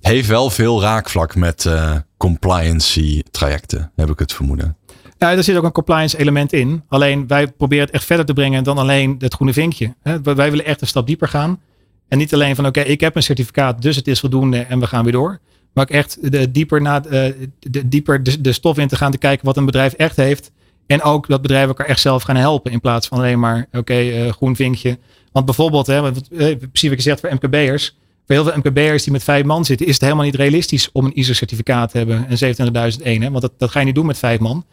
[0.00, 1.70] Heeft wel veel raakvlak met
[2.16, 4.76] compliancy trajecten, heb ik het vermoeden.
[5.18, 6.84] Ja, er zit ook een compliance element in.
[6.88, 9.94] Alleen wij proberen het echt verder te brengen dan alleen het groene vinkje.
[10.22, 11.60] Wij willen echt een stap dieper gaan.
[12.08, 14.80] En niet alleen van oké, okay, ik heb een certificaat, dus het is voldoende en
[14.80, 15.40] we gaan weer door.
[15.76, 19.10] Maar ook echt de, dieper, na, de, de, dieper de, de stof in te gaan
[19.10, 20.50] te kijken wat een bedrijf echt heeft.
[20.86, 22.72] En ook dat bedrijven elkaar echt zelf gaan helpen.
[22.72, 24.98] In plaats van alleen maar, oké, uh, groen vinkje.
[25.32, 27.96] Want bijvoorbeeld, hè, wat, precies wat je zegt voor MKB'ers.
[28.26, 31.04] Voor heel veel MKB'ers die met vijf man zitten, is het helemaal niet realistisch om
[31.04, 32.26] een ISO-certificaat te hebben.
[32.28, 32.56] En
[32.98, 34.64] 27.001, hè, want dat, dat ga je niet doen met vijf man.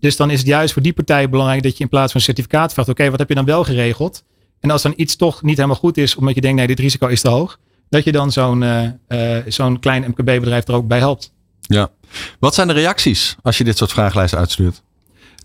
[0.00, 2.26] Dus dan is het juist voor die partijen belangrijk dat je in plaats van een
[2.26, 4.24] certificaat vraagt, oké, wat heb je dan wel geregeld?
[4.60, 7.06] En als dan iets toch niet helemaal goed is, omdat je denkt, nee, dit risico
[7.06, 7.58] is te hoog.
[7.92, 11.32] Dat je dan zo'n uh, uh, zo'n klein MKB-bedrijf er ook bij helpt.
[11.60, 11.90] Ja.
[12.38, 14.82] Wat zijn de reacties als je dit soort vragenlijsten uitstuurt?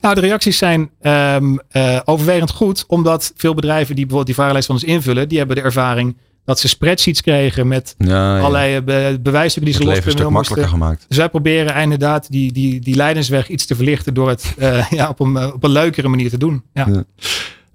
[0.02, 4.68] Nou, de reacties zijn um, uh, overwegend goed, omdat veel bedrijven die bijvoorbeeld die vragenlijst
[4.68, 8.40] van ons invullen, die hebben de ervaring dat ze spreadsheets kregen met ja, ja.
[8.40, 11.06] allerlei be bewijsstukken die ze los kunnen makkelijker gemaakt.
[11.08, 14.54] Dus wij proberen inderdaad die, die, die leidensweg iets te verlichten door het
[14.90, 16.64] ja, op, een, op een leukere manier te doen.
[16.74, 16.88] Ja.
[16.88, 17.04] ja.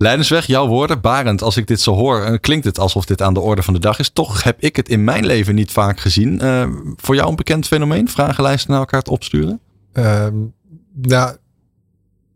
[0.03, 1.01] Leidensweg, jouw woorden.
[1.01, 3.81] Barend, als ik dit zo hoor, klinkt het alsof dit aan de orde van de
[3.81, 4.11] dag is.
[4.11, 6.45] Toch heb ik het in mijn leven niet vaak gezien.
[6.45, 8.09] Uh, voor jou een bekend fenomeen?
[8.09, 9.61] Vragenlijsten naar elkaar te opsturen?
[9.93, 10.27] Uh,
[10.93, 11.37] nou,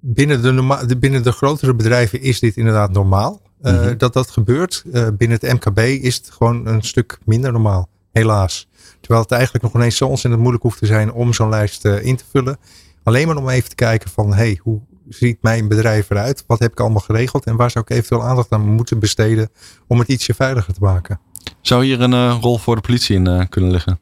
[0.01, 3.41] binnen de, norma- de, binnen de grotere bedrijven is dit inderdaad normaal.
[3.63, 3.99] Uh, mm -hmm.
[3.99, 4.85] Dat dat gebeurt.
[4.93, 7.89] Binnen het MKB is het gewoon een stuk minder normaal.
[8.13, 8.69] Helaas.
[9.01, 12.17] Terwijl het eigenlijk nog ineens zo ontzettend moeilijk hoeft te zijn om zo'n lijst in
[12.17, 12.59] te vullen.
[13.03, 16.45] Alleen maar om even te kijken van, hey, hoe ziet mijn bedrijf eruit?
[16.47, 17.45] Wat heb ik allemaal geregeld?
[17.45, 19.51] En waar zou ik eventueel aandacht aan moeten besteden
[19.87, 21.21] om het ietsje veiliger te maken?
[21.61, 23.99] Zou hier een uh, rol voor de politie in uh, kunnen liggen?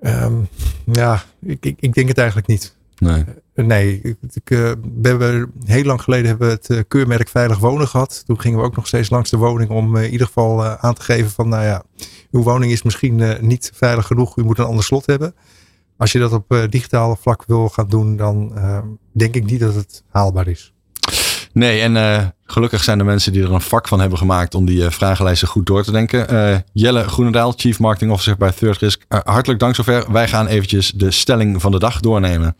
[0.00, 0.48] Um,
[0.92, 2.76] ja, ik, ik, ik, denk het eigenlijk niet.
[2.98, 3.24] Nee.
[3.54, 8.22] Uh, nee, ik, we hebben heel lang geleden hebben we het keurmerk Veilig Wonen gehad.
[8.26, 11.02] Toen gingen we ook nog steeds langs de woning om in ieder geval aan te
[11.02, 11.82] geven van, nou ja,
[12.30, 14.36] uw woning is misschien niet veilig genoeg.
[14.36, 15.34] U moet een ander slot hebben.
[16.00, 18.52] Als je dat op digitale vlak wil gaan doen, dan
[19.12, 20.72] denk ik niet dat het haalbaar is.
[21.52, 24.66] Nee, en uh, gelukkig zijn er mensen die er een vak van hebben gemaakt om
[24.66, 26.34] die uh, vragenlijsten goed door te denken.
[26.34, 29.02] Uh, Jelle Groenendaal, Chief Marketing Officer bij Third Risk.
[29.08, 30.12] hartelijk dank zover.
[30.12, 32.56] Wij gaan eventjes de stelling van de dag doornemen.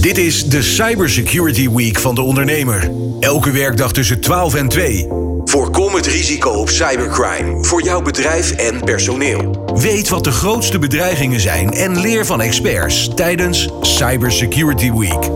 [0.00, 2.90] Dit is de Cybersecurity Week van de ondernemer.
[3.20, 5.29] Elke werkdag tussen 12 en 2.
[5.50, 9.64] Voorkom het risico op cybercrime voor jouw bedrijf en personeel.
[9.74, 15.30] Weet wat de grootste bedreigingen zijn en leer van experts tijdens Cybersecurity Week.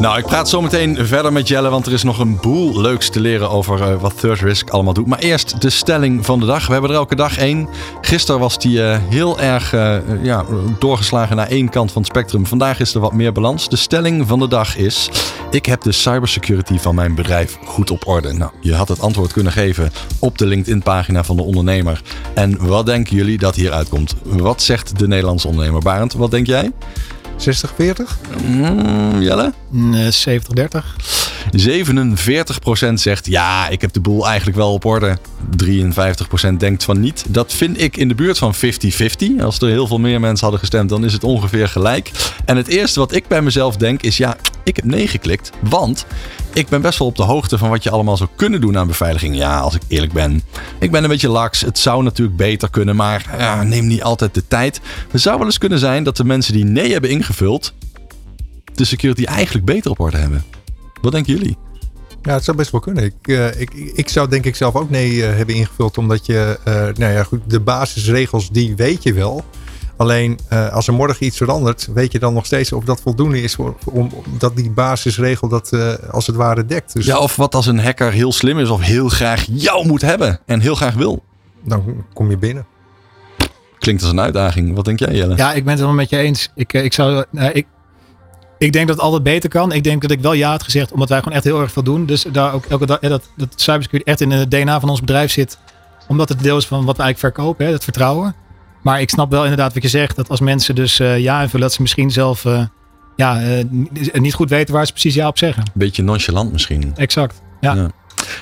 [0.00, 3.08] Nou, ik praat zo meteen verder met Jelle, want er is nog een boel leuks
[3.10, 5.06] te leren over uh, wat Third Risk allemaal doet.
[5.06, 6.66] Maar eerst de stelling van de dag.
[6.66, 7.68] We hebben er elke dag één.
[8.00, 10.44] Gisteren was die uh, heel erg uh, ja,
[10.78, 12.46] doorgeslagen naar één kant van het spectrum.
[12.46, 13.68] Vandaag is er wat meer balans.
[13.68, 15.10] De stelling van de dag is:
[15.50, 18.32] ik heb de cybersecurity van mijn bedrijf goed op orde.
[18.32, 22.02] Nou, je had het antwoord kunnen geven op de LinkedIn-pagina van de ondernemer.
[22.34, 24.14] En wat denken jullie dat hier uitkomt?
[24.22, 25.82] Wat zegt de Nederlandse ondernemer?
[25.82, 26.72] Barend, wat denk jij?
[27.38, 28.06] 60-40?
[28.44, 29.52] Mm, Jelle?
[29.72, 30.82] Uh, 70-30.
[32.90, 35.18] 47% zegt ja, ik heb de boel eigenlijk wel op orde.
[35.64, 37.24] 53% denkt van niet.
[37.28, 38.58] Dat vind ik in de buurt van 50-50.
[39.40, 42.10] Als er heel veel meer mensen hadden gestemd, dan is het ongeveer gelijk.
[42.44, 45.50] En het eerste wat ik bij mezelf denk is ja, ik heb nee geklikt.
[45.60, 46.06] Want
[46.52, 48.86] ik ben best wel op de hoogte van wat je allemaal zou kunnen doen aan
[48.86, 49.36] beveiliging.
[49.36, 50.42] Ja, als ik eerlijk ben.
[50.78, 51.60] Ik ben een beetje laks.
[51.60, 54.80] Het zou natuurlijk beter kunnen, maar ja, neem niet altijd de tijd.
[55.10, 57.74] Het zou wel eens kunnen zijn dat de mensen die nee hebben ingevuld,
[58.74, 60.44] de security eigenlijk beter op orde hebben.
[61.02, 61.56] Wat denken jullie?
[62.22, 63.04] Ja, het zou best wel kunnen.
[63.04, 65.98] Ik, uh, ik, ik zou denk ik zelf ook nee uh, hebben ingevuld.
[65.98, 69.44] Omdat je, uh, nou ja, goed, de basisregels die weet je wel.
[69.96, 70.38] Alleen
[70.72, 73.76] als er morgen iets verandert, weet je dan nog steeds of dat voldoende is om,
[73.84, 75.72] om dat die basisregel dat
[76.10, 76.94] als het ware dekt.
[76.94, 80.00] Dus ja, of wat als een hacker heel slim is of heel graag jou moet
[80.00, 81.24] hebben en heel graag wil.
[81.64, 82.66] Dan kom je binnen.
[83.78, 84.74] Klinkt als een uitdaging.
[84.74, 85.36] Wat denk jij, Jelle?
[85.36, 86.50] Ja, ik ben het wel met je eens.
[86.54, 87.66] Ik, ik, zou, ik,
[88.58, 89.72] ik denk dat het altijd beter kan.
[89.72, 91.82] Ik denk dat ik wel ja had gezegd, omdat wij gewoon echt heel erg veel
[91.82, 92.06] doen.
[92.06, 95.30] Dus daar ook elke dag, dat, dat cybersecurity echt in het DNA van ons bedrijf
[95.30, 95.58] zit.
[96.08, 98.34] Omdat het deel is van wat we eigenlijk verkopen, hè, het vertrouwen.
[98.82, 100.16] Maar ik snap wel inderdaad wat je zegt.
[100.16, 102.62] Dat als mensen dus uh, ja invullen, dat ze misschien zelf uh,
[103.16, 103.64] ja, uh,
[104.12, 105.62] niet goed weten waar ze precies ja op zeggen.
[105.74, 106.92] Beetje nonchalant misschien.
[106.96, 107.74] Exact, ja.
[107.74, 107.90] ja.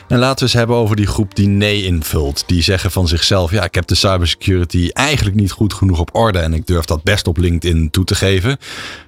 [0.09, 2.44] En laten we eens hebben over die groep die nee invult.
[2.46, 6.38] Die zeggen van zichzelf: ja, ik heb de cybersecurity eigenlijk niet goed genoeg op orde.
[6.38, 8.59] En ik durf dat best op LinkedIn toe te geven.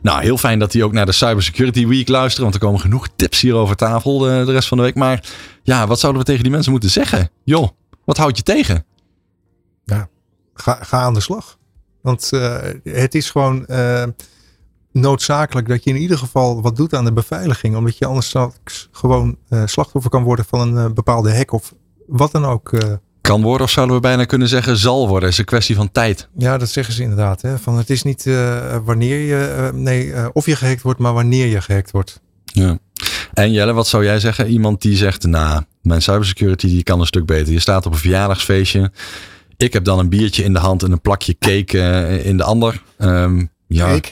[0.03, 2.43] Nou, heel fijn dat die ook naar de Cybersecurity Week luisteren.
[2.43, 4.95] Want er komen genoeg tips hier over tafel de, de rest van de week.
[4.95, 5.25] Maar
[5.63, 7.31] ja, wat zouden we tegen die mensen moeten zeggen?
[7.45, 7.69] Joh,
[8.05, 8.85] wat houd je tegen?
[9.85, 10.09] Ja,
[10.55, 11.59] ga, ga aan de slag.
[12.03, 13.65] Want uh, het is gewoon.
[13.69, 14.05] Uh,
[14.93, 17.77] noodzakelijk dat je in ieder geval wat doet aan de beveiliging.
[17.77, 21.75] Omdat je anders straks gewoon uh, slachtoffer kan worden van een uh, bepaalde hack of
[22.07, 22.73] wat dan ook.
[22.73, 22.81] Uh.
[23.21, 25.23] Kan worden of zouden we bijna kunnen zeggen zal worden.
[25.23, 26.29] Het is een kwestie van tijd.
[26.37, 27.43] Ja, dat zeggen ze inderdaad.
[27.43, 27.59] Hè?
[27.59, 28.25] Van het is niet
[28.85, 32.21] wanneer je, nee, of je gehackt wordt, maar wanneer je gehackt wordt.
[32.45, 32.79] Ja.
[33.33, 34.47] En Jelle, wat zou jij zeggen?
[34.47, 37.53] Iemand die zegt, nou, mijn cybersecurity die kan een stuk beter.
[37.53, 38.93] Je staat op een verjaardagsfeestje.
[39.57, 41.79] Ik heb dan een biertje in de hand en een plakje cake
[42.23, 42.83] in de ander.
[42.99, 43.87] Um, ja.
[43.87, 44.11] Cake?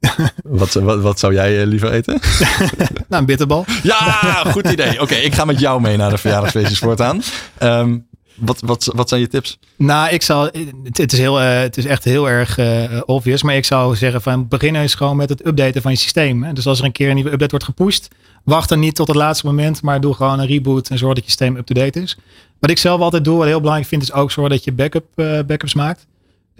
[0.42, 2.20] Wat, wat, wat, zou jij liever eten?
[3.08, 3.64] nou, een bitterbal.
[3.82, 4.02] Ja,
[4.46, 5.00] goed idee.
[5.00, 7.22] Oké, ik ga met jou mee naar de verjaardagsfeestjes voortaan.
[7.62, 8.06] Um,
[8.40, 9.58] wat, wat, wat zijn je tips?
[9.76, 10.50] Nou, ik zou.
[10.92, 13.42] Het is, heel, uh, het is echt heel erg uh, obvious.
[13.42, 16.42] Maar ik zou zeggen: van beginnen is gewoon met het updaten van je systeem.
[16.42, 16.52] Hè?
[16.52, 18.08] Dus als er een keer een nieuwe update wordt gepusht,
[18.44, 19.82] wacht dan niet tot het laatste moment.
[19.82, 22.18] Maar doe gewoon een reboot en zorg dat je systeem up-to-date is.
[22.58, 25.06] Wat ik zelf altijd doe, wat heel belangrijk vind, is ook zorgen dat je backup,
[25.16, 26.06] uh, backups maakt.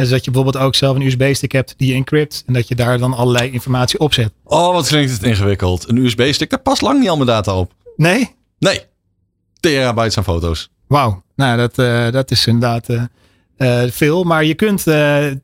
[0.00, 2.42] En dus dat je bijvoorbeeld ook zelf een USB-stick hebt die je encrypt.
[2.46, 4.32] En dat je daar dan allerlei informatie op zet.
[4.44, 5.88] Oh, wat klinkt het ingewikkeld.
[5.88, 7.72] Een USB-stick, daar past lang niet al mijn data op.
[7.96, 8.34] Nee?
[8.58, 8.80] Nee.
[9.60, 10.70] Terabytes aan foto's.
[10.86, 11.22] Wauw.
[11.36, 13.02] Nou, dat, uh, dat is inderdaad uh,
[13.58, 14.24] uh, veel.
[14.24, 14.82] Maar je kunt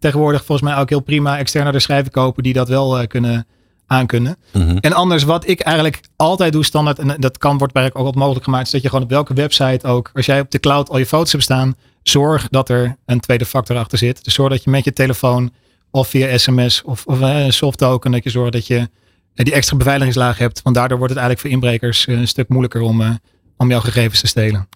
[0.01, 3.47] tegenwoordig volgens mij ook heel prima externe schrijven kopen die dat wel kunnen
[3.87, 4.37] aankunnen.
[4.53, 4.79] Mm -hmm.
[4.79, 6.99] En anders wat ik eigenlijk altijd doe standaard.
[6.99, 8.67] En dat kan wordt bij ook wat mogelijk gemaakt.
[8.67, 10.11] Is dat je gewoon op welke website ook.
[10.15, 11.77] Als jij op de cloud al je foto's hebt staan
[12.09, 14.25] zorg dat er een tweede factor achter zit.
[14.25, 15.53] Dus zorg dat je met je telefoon
[15.91, 18.89] of via sms of, of een soft token, dat je zorgt dat je
[19.35, 20.61] die extra beveiligingslaag hebt.
[20.63, 23.19] Want daardoor wordt het eigenlijk voor inbrekers een stuk moeilijker om,
[23.57, 24.69] om jouw gegevens te stelen.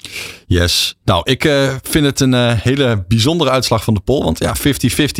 [0.47, 0.97] Yes.
[1.05, 1.43] Nou, ik
[1.83, 4.25] vind het een hele bijzondere uitslag van de poll.
[4.25, 4.61] Want ja, 50-50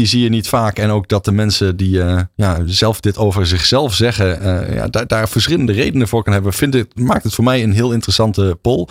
[0.03, 0.79] zie je niet vaak.
[0.79, 2.03] En ook dat de mensen die
[2.35, 4.29] ja, zelf dit over zichzelf zeggen,
[4.75, 6.53] ja, daar, daar verschillende redenen voor kan hebben.
[6.53, 8.87] Vind het, maakt het voor mij een heel interessante poll.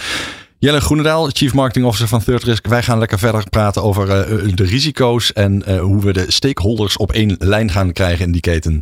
[0.61, 2.67] Jelle Groenendaal, Chief Marketing Officer van Third Risk.
[2.67, 6.97] Wij gaan lekker verder praten over uh, de risico's en uh, hoe we de stakeholders
[6.97, 8.81] op één lijn gaan krijgen in die keten.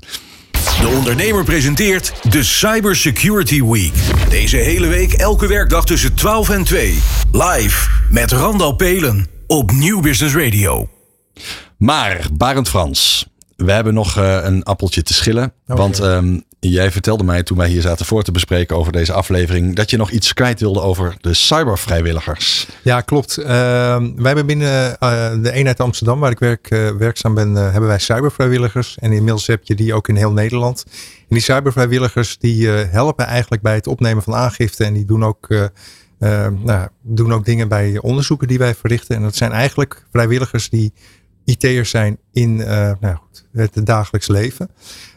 [0.51, 3.93] De ondernemer presenteert de Cybersecurity Week.
[4.29, 6.99] Deze hele week elke werkdag tussen 12 en 2.
[7.31, 10.89] Live met Randal Pelen op Nieuw Business Radio.
[11.77, 15.53] Maar, Barend Frans, we hebben nog uh, een appeltje te schillen.
[15.67, 15.77] Okay.
[15.77, 19.75] Want um, jij vertelde mij toen wij hier zaten voor te bespreken over deze aflevering.
[19.75, 22.67] dat je nog iets kwijt wilde over de cybervrijwilligers.
[22.81, 23.39] Ja, klopt.
[23.39, 26.67] Uh, wij hebben binnen uh, de eenheid Amsterdam, waar ik werk,
[26.97, 28.97] werkzaam ben, hebben wij cybervrijwilligers.
[28.99, 30.83] En inmiddels heb je die ook in heel Nederland.
[31.19, 34.83] En die cybervrijwilligers die helpen eigenlijk bij het opnemen van aangifte.
[34.83, 35.47] En die doen ook.
[36.63, 39.15] nou, doen ook dingen bij onderzoeken die wij verrichten.
[39.15, 40.93] En dat zijn eigenlijk vrijwilligers die
[41.45, 42.55] IT'ers zijn in
[42.99, 44.69] nou goed, het dagelijks leven.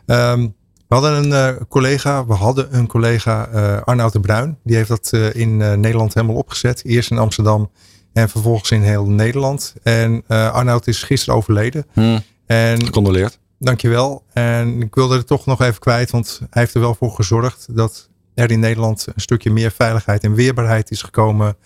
[0.06, 0.54] Um,
[0.90, 4.58] we hadden een uh, collega, we hadden een collega uh, Arnoud de Bruin.
[4.64, 6.84] Die heeft dat uh, in Nederland helemaal opgezet.
[6.84, 7.70] Eerst in Amsterdam
[8.12, 9.74] en vervolgens in heel Nederland.
[9.82, 11.86] En Arnoud is gisteren overleden.
[11.92, 12.20] Hmm.
[12.46, 13.38] En, Gecondoleerd.
[13.58, 14.24] Dankjewel.
[14.32, 17.66] En ik wilde er toch nog even kwijt, want hij heeft er wel voor gezorgd
[17.76, 21.56] dat er in Nederland een stukje meer veiligheid en weerbaarheid is gekomen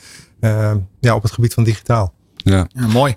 [1.01, 2.15] ja, op het gebied van digitaal.
[2.37, 3.17] Ja, ja mooi.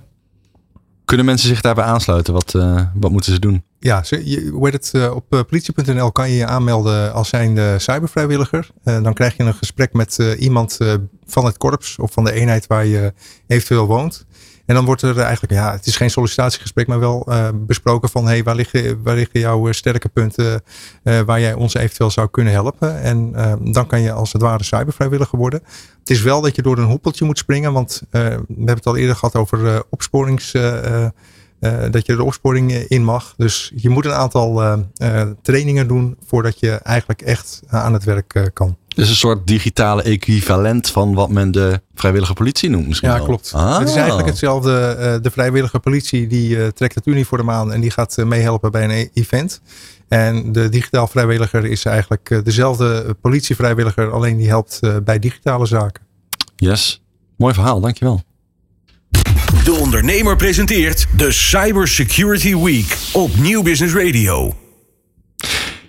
[1.07, 2.33] Kunnen mensen zich daarbij aansluiten?
[2.33, 3.63] Wat, uh, wat moeten ze doen?
[3.79, 8.69] Ja, je, hoe het, uh, op uh, politie.nl kan je je aanmelden als zijnde cybervrijwilliger.
[8.83, 10.77] dan krijg je een gesprek met iemand
[11.25, 13.13] van het korps of van de eenheid waar je
[13.47, 14.25] eventueel woont.
[14.67, 18.27] En dan wordt er eigenlijk, ja, het is geen sollicitatiegesprek, maar wel uh, besproken van
[18.27, 20.63] hey, waar, liggen, waar liggen jouw sterke punten
[21.03, 23.01] waar jij ons eventueel zou kunnen helpen.
[23.01, 25.63] En uh, dan kan je als het ware cybervrijwilliger worden.
[25.99, 28.97] Het is wel dat je door een hoepeltje moet springen, want we hebben het al
[28.97, 30.53] eerder gehad over opsporings.
[31.91, 33.33] Dat je de opsporing in mag.
[33.37, 34.79] Dus je moet een aantal
[35.41, 38.77] trainingen doen voordat je eigenlijk echt aan het werk kan.
[38.87, 43.25] Dus een soort digitale equivalent van wat men de vrijwillige politie noemt misschien Ja, wel.
[43.25, 43.51] klopt.
[43.55, 43.79] Ah.
[43.79, 45.19] Het is eigenlijk hetzelfde.
[45.21, 49.09] De vrijwillige politie die trekt het uniform aan en die gaat meehelpen bij een e
[49.13, 49.61] event.
[50.07, 56.03] En de digitaal vrijwilliger is eigenlijk dezelfde politievrijwilliger, alleen die helpt bij digitale zaken.
[56.55, 57.03] Yes,
[57.37, 58.21] mooi verhaal, dankjewel.
[59.67, 64.55] De ondernemer presenteert de Cyber Security Week op Nieuw Business Radio.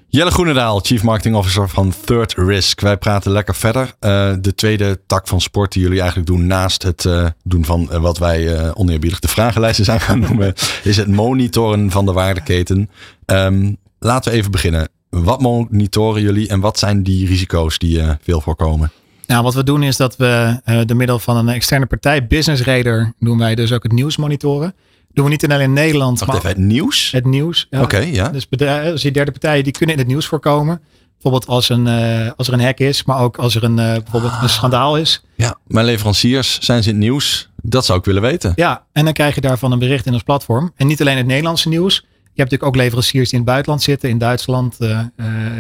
[0.09, 2.81] Jelle Groenendaal, Chief Marketing Officer van Third Risk.
[2.81, 3.95] Wij praten lekker verder.
[4.01, 7.89] Uh, de tweede tak van sport die jullie eigenlijk doen naast het uh, doen van
[7.93, 12.91] uh, wat wij oneerbiedig de vragenlijsten zijn gaan noemen, is het monitoren van de waardeketen.
[13.27, 14.89] Um, laten we even beginnen.
[15.11, 18.93] Wat monitoren jullie en wat zijn die risico's die veel voorkomen?
[19.29, 23.13] Nou, wat we doen is dat we door middel van een externe partij, Business Radar,
[23.19, 24.75] doen wij dus ook het nieuws monitoren
[25.19, 26.19] doen we niet alleen in Nederland.
[26.19, 27.11] Wacht maar even, het nieuws?
[27.11, 27.67] Het nieuws.
[27.71, 27.83] Ja.
[27.83, 28.29] Oké, okay, ja.
[28.29, 30.81] Dus bedrijven, dus die derde partijen die kunnen in het nieuws voorkomen.
[31.13, 33.93] Bijvoorbeeld als, een, uh, als er een hack is, maar ook als er een, uh,
[33.93, 35.25] bijvoorbeeld een schandaal is.
[35.35, 37.51] Ja, mijn leveranciers zijn ze in het nieuws.
[37.63, 38.53] Dat zou ik willen weten.
[38.57, 40.73] Ja, en dan krijg je daarvan een bericht in ons platform.
[40.77, 41.95] En niet alleen het Nederlandse nieuws.
[41.95, 44.09] Je hebt natuurlijk ook leveranciers die in het buitenland zitten.
[44.09, 45.01] In Duitsland, uh,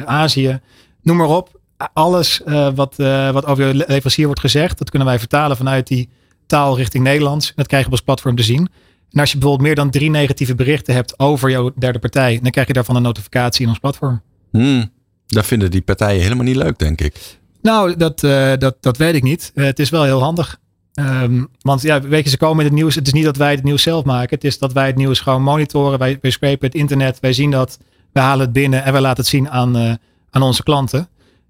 [0.04, 0.60] Azië,
[1.02, 1.57] noem maar op.
[1.92, 2.40] Alles
[2.74, 2.94] wat,
[3.32, 6.08] wat over je leverancier wordt gezegd, dat kunnen wij vertalen vanuit die
[6.46, 7.48] taal richting Nederlands.
[7.48, 8.68] En dat krijg je op ons platform te zien.
[9.10, 12.50] En als je bijvoorbeeld meer dan drie negatieve berichten hebt over jouw derde partij, dan
[12.50, 14.22] krijg je daarvan een notificatie in ons platform.
[14.50, 14.90] Hmm,
[15.26, 17.38] dat vinden die partijen helemaal niet leuk, denk ik.
[17.62, 19.50] Nou, dat, uh, dat, dat weet ik niet.
[19.54, 20.58] Het is wel heel handig.
[20.94, 22.94] Um, want ja, weet je, ze komen in het nieuws.
[22.94, 24.34] Het is niet dat wij het nieuws zelf maken.
[24.34, 25.98] Het is dat wij het nieuws gewoon monitoren.
[25.98, 27.20] Wij, wij scrapen het internet.
[27.20, 27.78] Wij zien dat.
[28.12, 29.98] We halen het binnen en wij laten het zien aan,
[30.30, 31.08] aan onze klanten.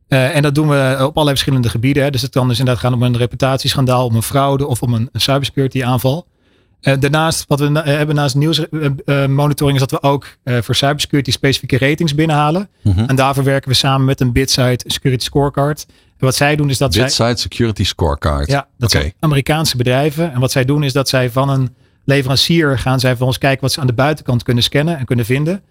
[0.09, 2.03] En dat doen we op allerlei verschillende gebieden.
[2.03, 2.11] Hè.
[2.11, 5.09] Dus het kan dus inderdaad gaan om een reputatieschandaal, om een fraude of om een,
[5.13, 6.27] een cybersecurity aanval.
[6.83, 11.79] Uh, daarnaast, wat we hebben naast nieuwsmonitoring, is dat we ook uh, voor cybersecurity specifieke
[11.79, 12.69] ratings binnenhalen.
[12.83, 13.05] Mm -hmm.
[13.09, 15.87] En daarvoor werken we samen met een Bidside Security Scorecard.
[15.89, 17.37] En wat zij doen is dat Bidside zij...
[17.37, 18.47] Security Scorecard.
[18.47, 19.03] Ja, dat okay.
[19.03, 20.33] zijn Amerikaanse bedrijven.
[20.33, 23.61] En wat zij doen is dat zij van een leverancier gaan zij voor ons kijken
[23.61, 25.63] wat ze aan de buitenkant kunnen scannen en kunnen vinden.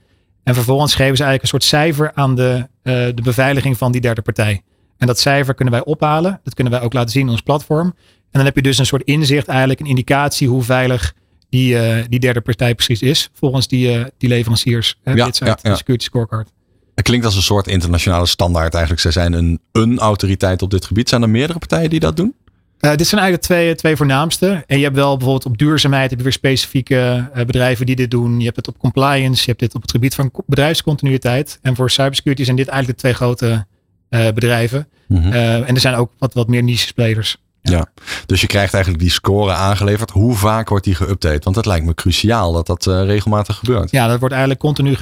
[0.47, 4.01] En vervolgens geven ze eigenlijk een soort cijfer aan de, uh, de beveiliging van die
[4.01, 4.61] derde partij.
[4.97, 6.39] En dat cijfer kunnen wij ophalen.
[6.43, 7.85] Dat kunnen wij ook laten zien in ons platform.
[7.87, 11.13] En dan heb je dus een soort inzicht, eigenlijk een indicatie hoe veilig
[11.49, 13.29] die, uh, die derde partij precies is.
[13.33, 14.99] Volgens die, uh, die leveranciers.
[15.03, 15.75] Hè, ja, dit ja, ja.
[15.75, 16.49] Security Scorecard.
[16.95, 19.01] Het klinkt als een soort internationale standaard eigenlijk.
[19.01, 21.09] Zij zijn een, een autoriteit op dit gebied.
[21.09, 22.35] Zijn er meerdere partijen die dat doen?
[22.81, 24.63] Uh, dit zijn eigenlijk twee, twee voornaamste.
[24.67, 28.11] En je hebt wel bijvoorbeeld op duurzaamheid heb je weer specifieke uh, bedrijven die dit
[28.11, 28.39] doen.
[28.39, 31.59] Je hebt het op compliance, je hebt dit op het gebied van bedrijfscontinuïteit.
[31.61, 33.65] En voor cybersecurity zijn dit eigenlijk de twee grote
[34.09, 34.87] uh, bedrijven.
[35.07, 35.31] Mm -hmm.
[35.31, 37.37] en er zijn ook wat, wat meer niche spelers.
[37.61, 37.71] Ja.
[37.77, 37.87] ja.
[38.25, 40.11] dus je krijgt eigenlijk die score aangeleverd.
[40.11, 41.43] Hoe vaak wordt die geüpdate?
[41.43, 43.91] Want dat lijkt me cruciaal dat dat regelmatig gebeurt.
[43.91, 44.95] Ja, dat wordt eigenlijk continu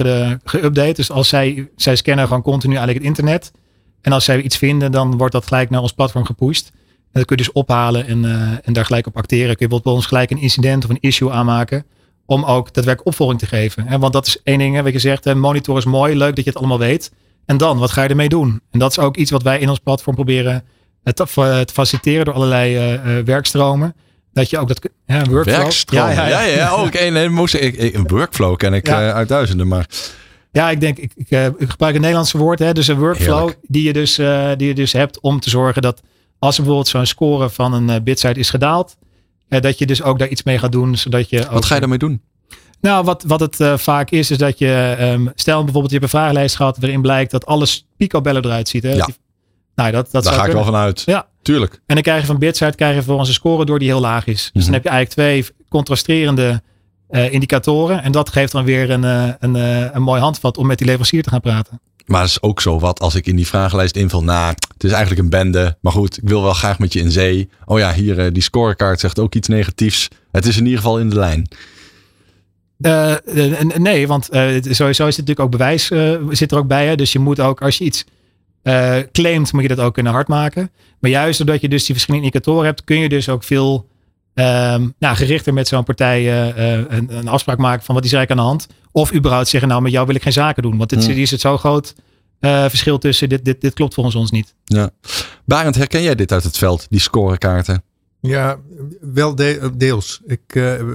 [0.44, 0.92] geüpdate.
[0.92, 3.52] Dus als zij, zij scannen gewoon continu eigenlijk het internet.
[4.00, 6.72] En als zij iets vinden, dan wordt dat gelijk naar ons platform gepusht.
[7.12, 9.56] En dat kun je dus ophalen en, uh, en daar gelijk op acteren.
[9.56, 11.86] Kun je bijvoorbeeld bij ons gelijk een incident of een issue aanmaken.
[12.26, 13.86] Om ook daadwerkelijk opvolging te geven.
[13.86, 16.50] En want dat is één ding, wat je zegt, monitor is mooi, leuk dat je
[16.50, 17.12] het allemaal weet.
[17.46, 18.60] En dan, wat ga je ermee doen?
[18.70, 20.64] En dat is ook iets wat wij in ons platform proberen
[21.02, 21.24] te,
[21.64, 23.94] te faciliteren door allerlei uh, werkstromen.
[24.32, 25.56] Dat je ook dat ja, een workflow.
[25.56, 26.14] Werkstromen.
[26.14, 26.56] Ja, ja, ja.
[26.56, 29.06] ja, Ook een, nee, moest, ik, ik, een workflow ken ik ja.
[29.06, 29.86] uh, uit duizenden, maar.
[30.52, 33.82] Ja, ik denk, ik, ik, ik gebruik een Nederlandse woord, hè, dus een workflow die
[33.82, 34.14] je dus,
[34.56, 36.02] die je dus hebt om te zorgen dat
[36.38, 38.96] als er bijvoorbeeld zo'n score van een bidsite is gedaald,
[39.48, 41.46] dat je dus ook daar iets mee gaat doen, zodat je.
[41.50, 42.22] Wat ga je daarmee doen?
[42.80, 46.12] Nou, wat, wat het uh, vaak is, is dat je, um, stel bijvoorbeeld je hebt
[46.12, 48.82] een vragenlijst gehad waarin blijkt dat alles picobellen eruit ziet.
[48.82, 48.92] Hè?
[48.92, 49.08] Ja.
[49.74, 51.02] Nou, dat, dat Daar ga ik wel vanuit.
[51.06, 51.26] Ja.
[51.42, 51.72] Tuurlijk.
[51.86, 54.26] En dan krijg je van Bitside krijg je voor onze score door die heel laag
[54.26, 54.42] is.
[54.42, 54.64] Dus Mhm.
[54.64, 56.62] dan heb je eigenlijk twee contrasterende
[57.10, 58.02] uh, indicatoren.
[58.02, 59.54] En dat geeft dan weer een, uh, een,
[59.94, 61.80] een mooi handvat om met die leverancier te gaan praten.
[62.06, 64.24] Maar is ook zo wat als ik in die vragenlijst invul.
[64.24, 65.76] Nou, het is eigenlijk een bende.
[65.80, 67.48] Maar goed, ik wil wel graag met je in zee.
[67.64, 70.08] Oh ja, hier die scorekaart zegt ook iets negatiefs.
[70.32, 71.48] Het is in ieder geval in de lijn.
[72.80, 73.14] Uh,
[73.76, 76.86] nee, want uh, sowieso is het natuurlijk ook bewijs uh, zit er ook bij.
[76.86, 76.94] Hè?
[76.94, 78.04] Dus je moet ook, als je iets
[79.12, 80.70] claimt, moet je dat ook kunnen hard maken.
[80.98, 83.88] Maar juist doordat je dus die verschillende indicatoren hebt, kun je dus ook veel
[84.38, 88.16] Um, nou, gerichter met zo'n partij uh, een, een, afspraak maken van wat is er
[88.16, 88.80] eigenlijk aan de hand.
[88.92, 90.76] Of überhaupt zeggen, nou met jou wil ik geen zaken doen.
[90.76, 91.16] Want dit, hmm.
[91.16, 91.94] is het zo groot
[92.40, 94.54] uh, verschil tussen, dit, dit, dit klopt volgens ons niet.
[94.64, 94.90] Ja.
[95.44, 97.82] Barend, herken jij dit uit het veld, die scorekaarten?
[98.20, 98.58] Ja,
[99.00, 99.34] wel
[99.76, 100.20] deels.
[100.26, 100.40] Ik,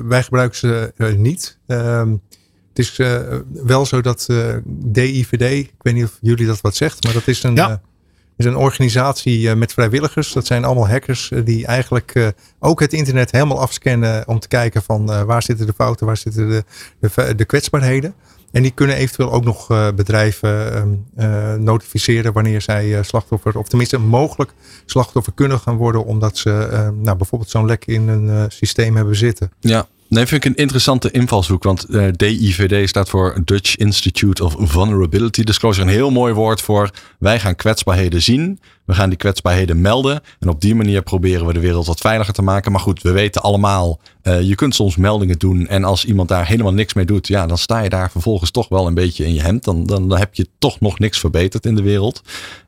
[0.05, 1.57] wij gebruiken ze niet.
[1.67, 2.21] Um,
[2.73, 2.99] het is
[3.51, 4.27] wel zo dat
[4.65, 7.55] DIVD, ik weet niet of jullie dat wat zegt, maar dat is een...
[7.55, 7.81] Ja
[8.41, 10.33] is een organisatie eh, met vrijwilligers.
[10.33, 12.27] Dat zijn allemaal hackers eh, die eigenlijk eh,
[12.59, 16.49] ook het internet helemaal afscannen om te kijken van waar zitten de fouten, waar zitten
[16.49, 16.63] de,
[16.99, 18.13] de, de kwetsbaarheden.
[18.51, 20.73] En die kunnen eventueel ook nog bedrijven
[21.15, 24.53] ehm, notificeren wanneer zij slachtoffer, of tenminste mogelijk
[24.85, 26.49] slachtoffer kunnen gaan worden, omdat ze
[27.01, 29.51] nou, bijvoorbeeld zo'n lek in een systeem hebben zitten.
[29.59, 31.63] Ja, Nee, vind ik een interessante invalshoek.
[31.63, 35.85] Want uh, eh, DIVD staat voor Dutch Institute of Vulnerability Disclosure.
[35.87, 36.89] Een heel mooi woord voor
[37.19, 38.59] wij gaan kwetsbaarheden zien.
[38.85, 40.21] We gaan die kwetsbaarheden melden.
[40.39, 42.71] En op die manier proberen we de wereld wat veiliger te maken.
[42.71, 45.67] Maar goed, we weten allemaal, uh, je kunt soms meldingen doen.
[45.67, 48.69] En als iemand daar helemaal niks mee doet, ja, dan sta je daar vervolgens toch
[48.69, 49.63] wel een beetje in je hemd.
[49.63, 52.21] Dan, dan, dan heb je toch nog niks verbeterd in de wereld.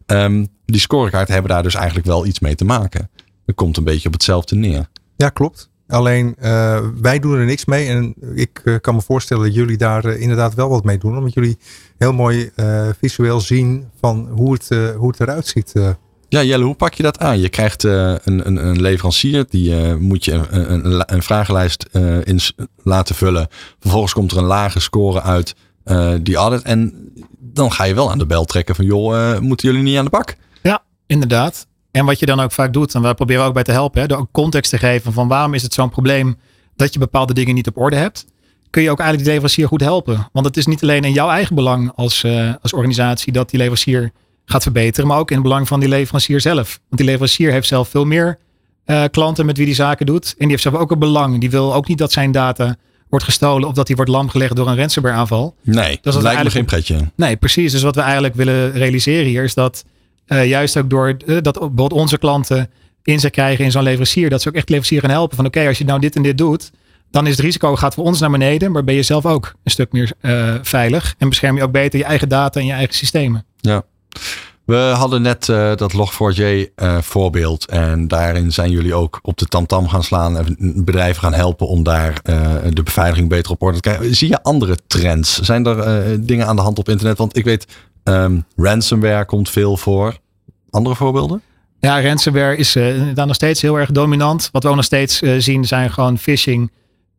[0.05, 3.09] Um, die scorekaarten hebben daar dus eigenlijk wel iets mee te maken.
[3.45, 4.89] Het komt een beetje op hetzelfde neer.
[5.15, 5.71] Ja, klopt.
[5.93, 7.87] Alleen uh, wij doen er niks mee.
[7.87, 11.17] En ik uh, kan me voorstellen dat jullie daar uh, inderdaad wel wat mee doen.
[11.17, 11.57] Omdat jullie
[11.97, 12.51] heel mooi
[12.99, 15.73] visueel zien van hoe het, hoe het eruit ziet.
[16.29, 17.39] Ja, Jelle, hoe pak je dat aan?
[17.39, 21.85] Je krijgt een, een, een, leverancier, die moet je een, een, een vragenlijst
[22.23, 22.39] in
[22.83, 23.47] laten vullen.
[23.79, 25.55] Vervolgens komt er een lage score uit
[26.21, 26.61] die audit.
[26.61, 30.05] En dan ga je wel aan de bel trekken van joh, moeten jullie niet aan
[30.05, 30.35] de bak?
[30.61, 31.67] Ja, inderdaad.
[31.93, 34.07] En wat je dan ook vaak doet, en wij proberen ook bij te helpen, hè,
[34.07, 36.37] door ook context te geven van waarom is het zo'n probleem
[36.75, 38.25] dat je bepaalde dingen niet op orde hebt,
[38.69, 40.29] kun je ook eigenlijk die leverancier goed helpen.
[40.31, 43.57] Want het is niet alleen in jouw eigen belang als, uh, als organisatie dat die
[43.57, 44.11] leverancier
[44.45, 46.79] gaat verbeteren, maar ook in het belang van die leverancier zelf.
[46.89, 48.39] Want die leverancier heeft zelf veel meer
[48.85, 50.25] uh, klanten met wie die zaken doet.
[50.25, 51.39] En die heeft zelf ook een belang.
[51.39, 52.75] Die wil ook niet dat zijn data
[53.09, 55.55] wordt gestolen of dat die wordt lamgelegd door een ransomware aanval.
[55.61, 57.11] Nee, dat, lijkt me geen pretje.
[57.15, 57.71] Nee, precies.
[57.71, 59.85] Dus wat we eigenlijk willen realiseren hier is dat
[60.27, 62.69] uh, juist ook door uh, dat bijvoorbeeld onze klanten
[63.03, 64.29] inzicht krijgen in zo'n leverancier.
[64.29, 65.35] Dat ze ook echt leverancier gaan helpen.
[65.35, 66.71] Van oké, als je nou dit en dit doet.
[67.11, 68.71] Dan is het risico gaat voor ons naar beneden.
[68.71, 71.15] Maar ben je zelf ook een stuk meer uh, veilig.
[71.17, 73.45] En bescherm je ook beter je eigen data en je eigen systemen.
[73.59, 73.83] Ja.
[74.65, 77.65] We hadden net dat Log4j uh, voorbeeld.
[77.65, 80.37] En daarin zijn jullie ook op de tamtam gaan slaan.
[80.37, 80.55] En
[80.85, 82.21] bedrijven gaan helpen om daar
[82.73, 84.15] de beveiliging beter op orde te krijgen.
[84.15, 85.39] Zie je andere trends?
[85.39, 87.17] Zijn er dingen aan de hand op internet?
[87.17, 87.67] Want ik weet,
[88.03, 90.17] Um, ransomware komt veel voor.
[90.69, 91.41] Andere voorbeelden?
[91.79, 94.49] Ja, ransomware is uh, daar nog steeds heel erg dominant.
[94.51, 96.71] Wat we ook nog steeds uh, zien zijn gewoon phishing.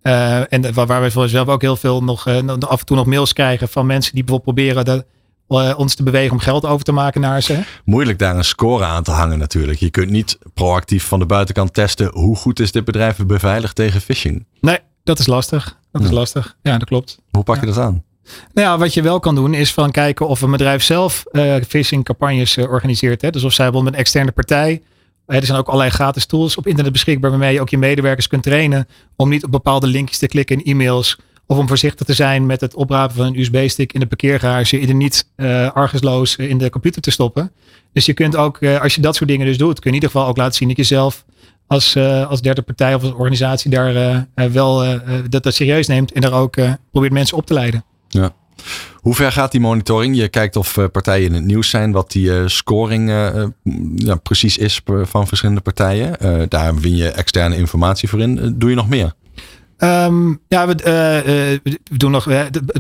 [0.03, 2.27] Uh, en waar, waar we zelf ook heel veel nog
[2.59, 6.33] af en toe nog mails krijgen van mensen die bijvoorbeeld proberen de, ons te bewegen
[6.33, 7.63] om geld over te maken naar ze.
[7.85, 9.79] Moeilijk daar een score aan te hangen natuurlijk.
[9.79, 14.01] Je kunt niet proactief van de buitenkant testen hoe goed is dit bedrijf beveiligd tegen
[14.01, 14.47] phishing.
[14.61, 15.79] Nee, dat is lastig.
[15.93, 16.57] Dat is lastig.
[16.63, 17.19] Ja, dat klopt.
[17.31, 18.05] Hoe pak je dat aan?
[18.53, 21.55] Nou ja, wat je wel kan doen is van kijken of een bedrijf zelf uh,
[21.69, 23.23] phishing campagnes uh, organiseert.
[23.23, 23.31] Hè.
[23.31, 24.83] Dus of zij bijvoorbeeld met een externe partij.
[25.27, 28.43] Er zijn ook allerlei gratis tools op internet beschikbaar waarmee je ook je medewerkers kunt
[28.43, 31.19] trainen om niet op bepaalde linkjes te klikken in e-mails.
[31.47, 34.89] Of om voorzichtig te zijn met het oprapen van een USB-stick in de parkeergarage en
[34.89, 37.53] er niet uh, argusloos in de computer te stoppen.
[37.93, 40.11] Dus je kunt ook, als je dat soort dingen dus doet, kun je in ieder
[40.11, 41.25] geval ook laten zien dat je zelf
[41.67, 41.97] als,
[42.29, 46.57] als derde partij of als organisatie daar wel dat, dat serieus neemt en daar ook
[46.91, 47.85] probeert mensen op te leiden.
[48.23, 48.35] Ja.
[48.95, 50.17] Hoe ver gaat die monitoring?
[50.17, 53.09] Je kijkt of eh, partijen in het nieuws zijn, wat die uh, scoring
[53.97, 56.17] ja, precies is van verschillende partijen.
[56.49, 58.55] daar win je externe informatie voor in.
[58.59, 59.15] doe je nog meer?
[59.79, 61.61] Um, ja, we,
[61.93, 62.29] doen nog,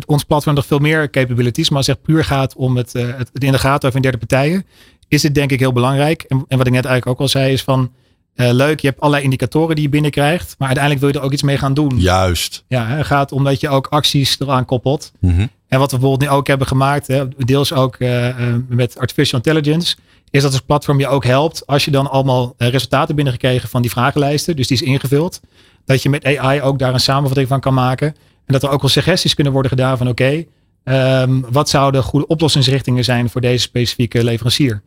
[0.06, 1.68] ons platform nog veel meer capabilities.
[1.68, 4.64] Maar als het puur gaat om het, het, in de gaten over derde partijen,
[5.08, 6.22] is het denk ik heel belangrijk.
[6.22, 7.92] En wat ik net eigenlijk ook al zei, is van
[8.36, 10.54] uh, leuk, je hebt allerlei indicatoren die je binnenkrijgt.
[10.58, 12.00] Maar uiteindelijk wil je er ook iets mee gaan doen.
[12.00, 12.64] Juist.
[12.68, 15.12] Ja, het gaat omdat je ook acties eraan koppelt.
[15.20, 15.48] Mm -hmm.
[15.68, 18.34] En wat we bijvoorbeeld nu ook hebben gemaakt, hè, deels ook uh,
[18.68, 19.96] met artificial intelligence,
[20.30, 23.90] is dat het platform je ook helpt als je dan allemaal resultaten binnengekregen van die
[23.90, 24.56] vragenlijsten.
[24.56, 25.40] Dus die is ingevuld.
[25.84, 28.08] Dat je met AI ook daar een samenvatting van kan maken.
[28.46, 30.46] En dat er ook wel suggesties kunnen worden gedaan van oké,
[30.84, 34.82] okay, um, wat zouden goede oplossingsrichtingen zijn voor deze specifieke leverancier.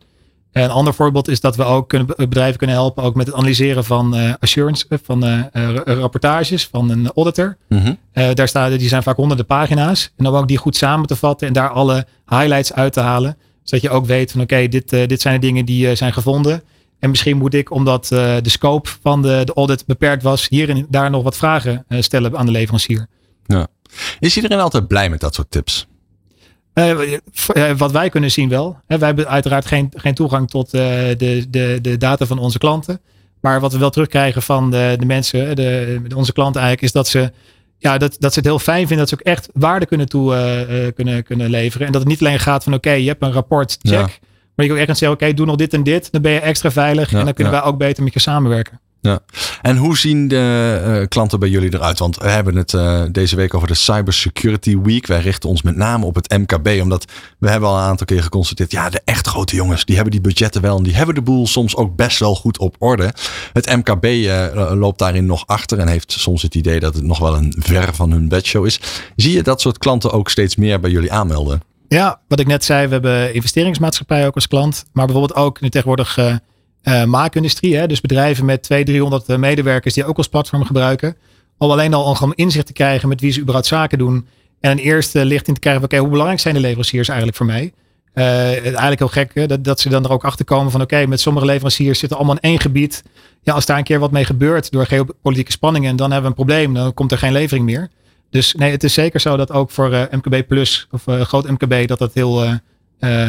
[0.51, 3.83] Een ander voorbeeld is dat we ook kunnen, bedrijven kunnen helpen ook met het analyseren
[3.83, 5.43] van uh, assurance, eh, van uh,
[5.83, 7.57] rapportages van een auditor.
[7.69, 7.97] Mm -hmm.
[8.13, 10.13] uh, daar staan, die zijn vaak honderden pagina's.
[10.15, 13.37] En dan ook die goed samen te vatten en daar alle highlights uit te halen.
[13.63, 16.63] Zodat je ook weet van oké, dit, dit zijn de dingen die zijn gevonden.
[16.99, 20.85] En misschien moet ik, omdat de scope van de, de audit beperkt was, hier en
[20.89, 23.07] daar nog wat vragen stellen aan de leverancier.
[23.45, 23.67] Ja.
[24.19, 25.87] Is iedereen altijd blij met dat soort tips?
[27.77, 28.77] Wat wij kunnen zien wel.
[28.87, 30.81] wij hebben uiteraard geen, geen toegang tot uh,
[31.17, 33.01] de, de, de data van onze klanten.
[33.41, 37.07] Maar wat we wel terugkrijgen van de, de mensen, de, onze klanten eigenlijk, is dat
[37.07, 37.31] ze,
[37.77, 40.35] ja, dat, dat ze het heel fijn vinden dat ze ook echt waarde kunnen, toe,
[40.69, 41.85] uh, kunnen, kunnen leveren.
[41.85, 44.19] En dat het niet alleen gaat van oké, je hebt een rapport, check.
[44.55, 46.11] Maar je ook echt kan zeggen, oké, doe nog dit en dit.
[46.11, 47.13] Dan ben je extra veilig.
[47.13, 48.79] en dan kunnen wij ook beter met je samenwerken.
[49.01, 49.19] Ja.
[49.61, 51.99] En hoe zien de uh, klanten bij jullie eruit?
[51.99, 55.07] Want we hebben het uh, deze week over de Cybersecurity Week.
[55.07, 57.05] Wij richten ons met name op het MKB, omdat
[57.39, 60.21] we hebben al een aantal keer geconstateerd, ja, de echt grote jongens, die hebben die
[60.21, 63.13] budgetten wel en die hebben de boel soms ook best wel goed op orde.
[63.53, 67.19] Het MKB uh, loopt daarin nog achter en heeft soms het idee dat het nog
[67.19, 68.79] wel een ver van hun bedshow is.
[69.15, 71.61] Zie je dat soort klanten ook steeds meer bij jullie aanmelden?
[71.87, 75.69] Ja, wat ik net zei, we hebben investeringsmaatschappij ook als klant, maar bijvoorbeeld ook nu
[75.69, 76.39] tegenwoordig
[76.87, 77.75] uh, maakindustrie.
[77.75, 77.87] Hè?
[77.87, 81.15] Dus bedrijven met 200, 300 medewerkers die ook als platform gebruiken.
[81.57, 84.27] Om alleen al om inzicht te krijgen met wie ze überhaupt zaken doen.
[84.59, 87.37] En een eerste licht in te krijgen van oké, hoe belangrijk zijn de leveranciers eigenlijk
[87.37, 87.73] voor mij?
[88.13, 89.49] Uh, eigenlijk heel gek?
[89.49, 92.35] Dat, dat ze dan er ook achter komen van oké, met sommige leveranciers zitten allemaal
[92.35, 93.03] in één gebied.
[93.41, 96.45] Ja, als daar een keer wat mee gebeurt door geopolitieke spanningen, dan hebben we een
[96.45, 96.73] probleem.
[96.73, 97.89] Dan komt er geen levering meer.
[98.29, 101.99] Dus nee, het is zeker zo dat ook voor MKB Plus of groot MKB dat
[101.99, 102.43] dat heel,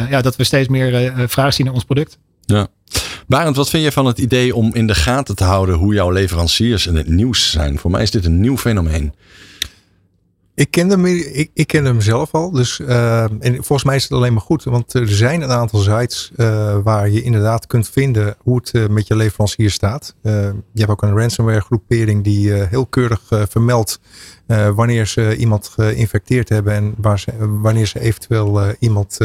[0.09, 2.17] ja, dat we steeds meer vraag zien naar ons product.
[2.49, 2.67] Ja.
[3.27, 6.11] Barend, wat vind je van het idee om in de gaten te houden hoe jouw
[6.11, 7.79] leveranciers in het nieuws zijn?
[7.79, 9.13] Voor mij is dit een nieuw fenomeen.
[10.55, 12.51] Ik ken hem, ik, ik ken hem zelf al.
[12.51, 14.63] Dus, uh, en volgens mij is het alleen maar goed.
[14.63, 18.87] Want er zijn een aantal sites uh, waar je inderdaad kunt vinden hoe het uh,
[18.87, 20.15] met je leverancier staat.
[20.21, 23.99] je hebt ook een ransomware groepering die heel keurig vermeldt
[24.75, 26.95] wanneer ze iemand geïnfecteerd hebben en
[27.61, 29.17] wanneer ze eventueel iemand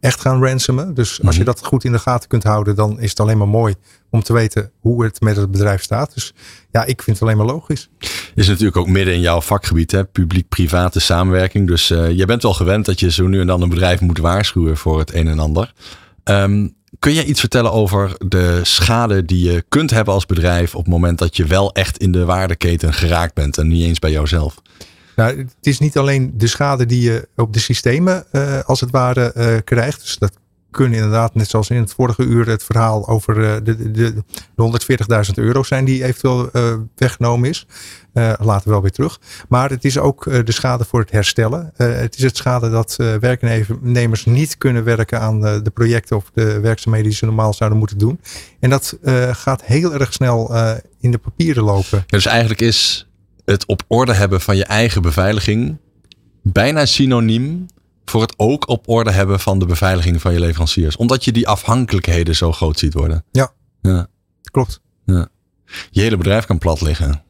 [0.00, 0.94] echt gaan ransomen.
[0.94, 1.50] Dus als je mhm.
[1.50, 3.74] dat goed in de gaten kunt houden, dan is het alleen maar mooi
[4.10, 6.14] om te weten hoe het met het bedrijf staat.
[6.14, 6.34] Dus
[6.70, 7.88] ja, ik vind het alleen maar logisch.
[8.34, 10.04] Is natuurlijk ook midden in jouw vakgebied, hè?
[10.04, 11.66] publiek-private samenwerking.
[11.66, 14.18] Dus uh, je bent wel gewend dat je zo nu en dan een bedrijf moet
[14.18, 15.72] waarschuwen voor het een en ander.
[16.24, 20.84] Um, kun je iets vertellen over de schade die je kunt hebben als bedrijf op
[20.84, 24.10] het moment dat je wel echt in de waardeketen geraakt bent en niet eens bij
[24.10, 24.54] jouzelf?
[25.20, 28.90] Nou, het is niet alleen de schade die je op de systemen uh, als het
[28.90, 30.00] ware uh, krijgt.
[30.00, 30.32] Dus dat
[30.70, 35.26] kunnen inderdaad, net zoals in het vorige uur het verhaal over uh, de, de, de
[35.28, 36.50] 140.000 euro zijn die eventueel
[36.96, 37.66] weggenomen is.
[38.12, 39.20] laten we wel weer terug.
[39.48, 41.72] Maar het is ook de schade voor het herstellen.
[41.76, 47.08] het is het schade dat werknemers niet kunnen werken aan de projecten of de werkzaamheden
[47.08, 48.20] die ze normaal zouden moeten doen.
[48.60, 48.98] En dat
[49.32, 50.54] gaat heel erg snel
[51.00, 52.04] in de papieren lopen.
[52.06, 53.09] dus eigenlijk is
[53.44, 55.78] het op orde hebben van je eigen beveiliging
[56.42, 57.66] bijna synoniem
[58.04, 60.96] voor het ook op orde hebben van de beveiliging van je leveranciers.
[60.96, 63.24] Omdat je die afhankelijkheden zo groot ziet worden.
[63.30, 64.06] Ja, ja.
[64.50, 64.80] klopt.
[65.04, 65.28] Ja.
[65.90, 67.22] Je hele bedrijf kan plat liggen.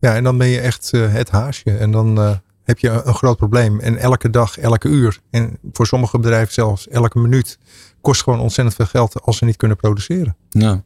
[0.00, 1.76] Ja, en dan ben je echt uh, het haasje.
[1.76, 2.30] En dan uh,
[2.64, 3.80] heb je een, een groot probleem.
[3.80, 5.18] En elke dag, elke uur.
[5.30, 7.58] En voor sommige bedrijven zelfs elke minuut
[8.00, 10.36] kost gewoon ontzettend veel geld als ze niet kunnen produceren.
[10.48, 10.82] Ja.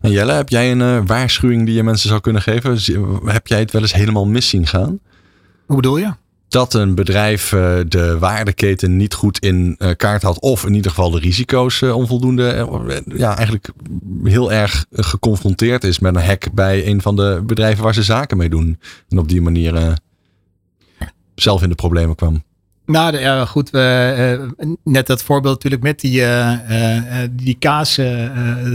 [0.00, 2.78] En Jelle, heb jij een uh, waarschuwing die je mensen zou kunnen geven?
[3.24, 4.98] Heb jij het wel eens helemaal mis zien gaan?
[5.66, 6.12] Hoe bedoel je?
[6.48, 10.90] Dat een bedrijf uh, de waardeketen niet goed in uh, kaart had, of in ieder
[10.90, 12.68] geval de risico's onvoldoende,
[13.06, 13.68] ja, eigenlijk
[14.24, 18.36] heel erg geconfronteerd is met een hack bij een van de bedrijven waar ze zaken
[18.36, 18.80] mee doen.
[19.08, 19.98] En op die manier
[21.34, 22.44] zelf in de problemen kwam.
[22.86, 23.74] Nou, ja, goed.
[23.74, 24.42] Uh,
[24.84, 26.52] net dat voorbeeld natuurlijk met die, uh,
[27.30, 27.94] die kaas.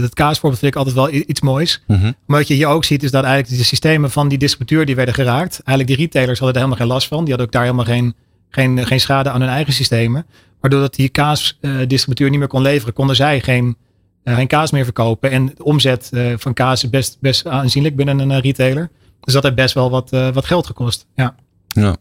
[0.00, 1.82] dat kaasvoorbeeld vind ik altijd wel iets moois.
[1.86, 2.14] Mm -hmm.
[2.26, 4.96] Maar wat je hier ook ziet is dat eigenlijk de systemen van die distributeur die
[4.96, 5.60] werden geraakt.
[5.64, 7.18] Eigenlijk die retailers hadden er helemaal geen last van.
[7.18, 8.14] Die hadden ook daar helemaal geen,
[8.48, 10.26] geen, geen schade aan hun eigen systemen.
[10.60, 13.76] Maar doordat die kaasdistributeur niet meer kon leveren, konden zij geen,
[14.24, 15.30] geen kaas meer verkopen.
[15.30, 18.90] En de omzet van kaas is best, best aanzienlijk binnen een retailer.
[19.20, 21.06] Dus dat heeft best wel wat, wat geld gekost.
[21.14, 21.34] Ja.
[21.68, 21.96] Ja.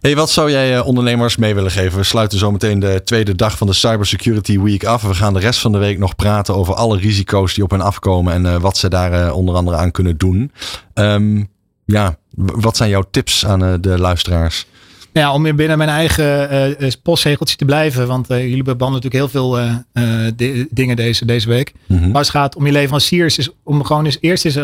[0.00, 1.98] Hey, wat zou jij eh, ondernemers mee willen geven?
[1.98, 5.02] We sluiten zo meteen de tweede dag van de Cybersecurity Week af.
[5.02, 7.80] We gaan de rest van de week nog praten over alle risico's die op hen
[7.80, 10.52] afkomen en uh, wat ze daar uh, onder andere aan kunnen doen.
[10.94, 11.48] Um,
[11.84, 14.66] ja, wat zijn jouw tips aan de luisteraars?
[15.12, 18.06] Ja, om binnen mijn eigen uh, postzegeltje te blijven.
[18.06, 21.72] Want uh, jullie behandelen natuurlijk heel veel uh, dingen deze, deze week.
[21.86, 22.06] Mm -hmm.
[22.06, 24.54] Maar als het gaat om je leveranciers, is om gewoon eens eerst eens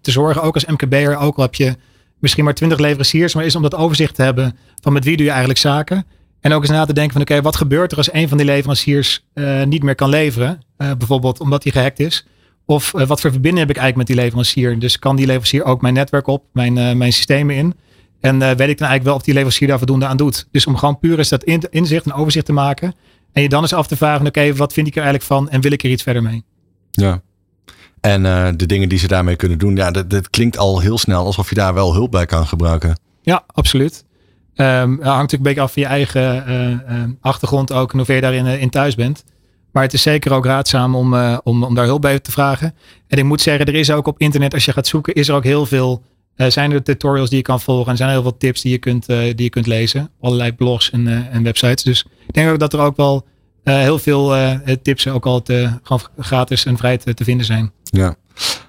[0.00, 1.76] te zorgen, ook als MKB'er, ook al heb je
[2.20, 5.24] misschien maar twintig leveranciers, maar is om dat overzicht te hebben van met wie doe
[5.24, 6.06] je eigenlijk zaken.
[6.40, 8.46] En ook eens na te denken van oké, wat gebeurt er als een van die
[8.46, 10.60] leveranciers uh, niet meer kan leveren?
[10.78, 12.26] Uh, bijvoorbeeld omdat hij gehackt is.
[12.64, 14.78] Of uh, wat voor verbinding heb ik eigenlijk met die leverancier?
[14.78, 17.74] Dus kan die leverancier ook mijn netwerk op, mijn, mijn systemen in?
[18.20, 20.48] En weet ik dan eigenlijk wel of die leverancier daar voldoende aan doet?
[20.50, 22.94] Dus om gewoon puur eens dat in, inzicht en overzicht te maken.
[23.32, 25.60] En je dan eens af te vragen, oké, wat vind ik er eigenlijk van en
[25.60, 26.44] wil ik er iets verder mee?
[26.90, 27.22] Ja,
[28.00, 30.98] en uh, de dingen die ze daarmee kunnen doen, ja, dat, dat, klinkt al heel
[30.98, 32.98] snel alsof je daar wel hulp bij kan gebruiken.
[33.22, 34.04] Ja, absoluut.
[34.54, 38.14] Um, hangt natuurlijk een beetje af van je eigen uh, uh, achtergrond ook, en hoeveel
[38.14, 39.24] je daarin in thuis bent.
[39.72, 42.74] Maar het is zeker ook raadzaam om, om, om daar hulp bij te vragen.
[43.08, 45.34] En ik moet zeggen, er is ook op internet, als je gaat zoeken, is er
[45.34, 46.02] ook heel veel.
[46.36, 48.78] Zijn er tutorials die je kan volgen en zijn er heel veel tips die je
[48.78, 50.10] kunt, die je kunt lezen.
[50.20, 51.82] Allerlei blogs en, en websites.
[51.82, 53.26] Dus ik denk ook dat er ook wel
[53.62, 54.34] heel veel
[54.82, 57.72] tips ook al te, gewoon gratis en vrij te, te vinden zijn.
[57.90, 58.16] Ja.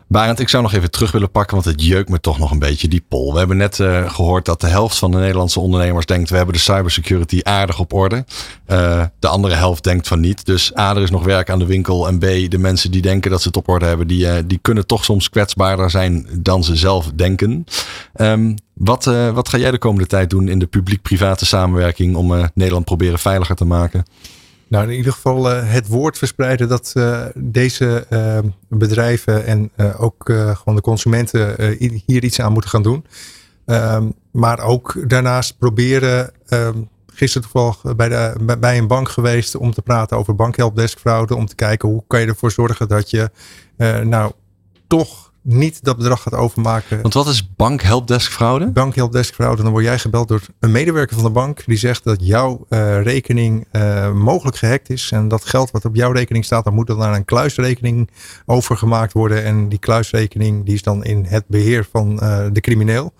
[0.07, 2.59] Barend, ik zou nog even terug willen pakken, want het jeukt me toch nog een
[2.59, 3.31] beetje, die poll.
[3.31, 6.53] We hebben net uh, gehoord dat de helft van de Nederlandse ondernemers denkt, we hebben
[6.53, 8.25] de cybersecurity aardig op orde.
[8.67, 10.45] Uh, de andere helft denkt van niet.
[10.45, 12.07] Dus A, er is nog werk aan de winkel.
[12.07, 14.59] En B, de mensen die denken dat ze het op orde hebben, die, uh, die
[14.61, 17.65] kunnen toch soms kwetsbaarder zijn dan ze zelf denken.
[18.15, 22.85] Um, wat, wat ga jij de komende tijd doen in de publiek-private samenwerking om Nederland
[22.85, 24.05] proberen veiliger te maken?
[24.71, 30.23] Nou, in ieder geval uh, het woord verspreiden dat uh, deze uh, bedrijven en ook
[30.25, 33.05] gewoon de consumenten hier iets aan moeten gaan doen.
[33.65, 39.73] Um, maar ook daarnaast proberen, um, gisteren toevallig bij, de, bij een bank geweest om
[39.73, 41.35] te praten over bankhelpdeskfraude.
[41.35, 43.29] Om te kijken hoe kan je ervoor zorgen dat je
[44.03, 44.31] nou
[44.87, 47.01] toch niet dat bedrag gaat overmaken.
[47.01, 48.67] Want wat is bank helpdesk fraude?
[48.67, 49.63] Bank helpdesk fraude.
[49.63, 51.65] Dan word jij gebeld door een medewerker van de bank.
[51.65, 55.11] Die zegt dat jouw uh, rekening uh, mogelijk gehackt is.
[55.11, 56.63] En dat geld wat op jouw rekening staat.
[56.63, 58.09] Dan moet dan naar een kluisrekening
[58.45, 59.43] overgemaakt worden.
[59.43, 63.13] En die kluisrekening die is dan in het beheer van uh, de crimineel.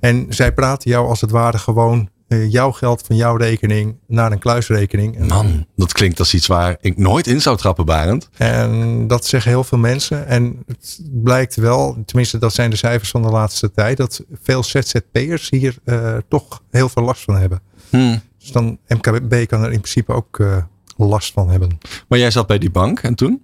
[0.00, 4.38] En zij praten jou als het ware gewoon jouw geld van jouw rekening naar een
[4.38, 5.16] kluisrekening.
[5.16, 8.28] En, Man, dat klinkt als iets waar ik nooit in zou trappen, Barend.
[8.36, 10.26] En dat zeggen heel veel mensen.
[10.26, 14.62] En het blijkt wel, tenminste dat zijn de cijfers van de laatste tijd, dat veel
[14.62, 17.60] ZZP'ers hier uh, toch heel veel last van hebben.
[17.90, 18.20] Hmm.
[18.38, 20.56] Dus dan MKB kan er in principe ook uh,
[20.96, 21.78] last van hebben.
[22.08, 23.42] Maar jij zat bij die bank en toen?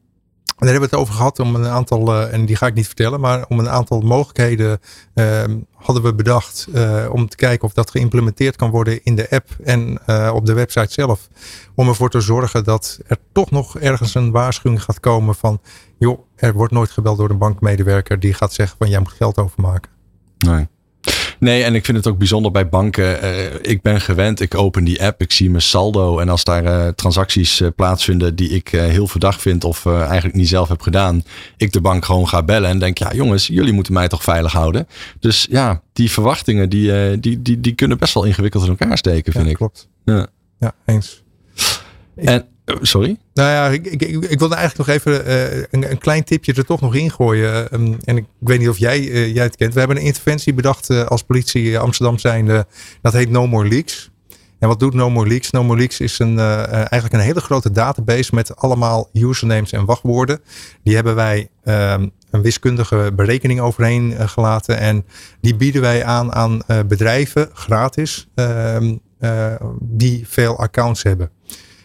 [0.56, 2.86] Daar hebben we het over gehad om een aantal, uh, en die ga ik niet
[2.86, 4.80] vertellen, maar om een aantal mogelijkheden
[5.14, 5.44] uh,
[5.74, 9.48] hadden we bedacht uh, om te kijken of dat geïmplementeerd kan worden in de app
[9.64, 9.98] en
[10.32, 11.28] op de website zelf.
[11.74, 15.60] Om ervoor te zorgen dat er toch nog ergens een waarschuwing gaat komen van,
[15.98, 19.38] joh, er wordt nooit gebeld door een bankmedewerker die gaat zeggen van jij moet geld
[19.38, 19.90] overmaken.
[20.38, 20.68] Nee.
[21.44, 23.24] Nee, en ik vind het ook bijzonder bij banken.
[23.24, 26.18] Uh, ik ben gewend, ik open die app, ik zie mijn saldo.
[26.18, 30.48] En als daar uh, transacties uh, plaatsvinden die ik heel verdacht vind of eigenlijk niet
[30.48, 31.22] zelf heb gedaan,
[31.56, 34.52] ik de bank gewoon ga bellen en denk, ja jongens, jullie moeten mij toch veilig
[34.52, 34.88] houden.
[35.20, 39.32] Dus ja, die verwachtingen die, die, die, die kunnen best wel ingewikkeld in elkaar steken,
[39.32, 39.56] vind ja, ik.
[39.56, 39.88] Klopt.
[40.04, 40.26] Ja,
[40.58, 41.22] ja eens.
[42.16, 43.18] En Sorry?
[43.34, 46.64] Nou ja, ik, ik, ik wilde eigenlijk nog even uh, een, een, klein tipje er
[46.64, 47.74] toch nog ingooien.
[47.74, 49.72] Um, en ik, weet niet of jij, jij het kent.
[49.72, 52.66] We hebben een interventie bedacht als politie Amsterdam zijnde.
[53.02, 54.10] Dat heet No More Leaks.
[54.58, 55.50] En wat doet No More Leaks?
[55.50, 60.40] No More Leaks is een, eigenlijk een hele grote database met allemaal usernames en wachtwoorden.
[60.82, 64.78] Die hebben wij um, een wiskundige berekening overheen gelaten.
[64.78, 65.04] En
[65.40, 69.00] die bieden wij aan aan bedrijven gratis um,
[69.80, 71.30] die veel accounts hebben.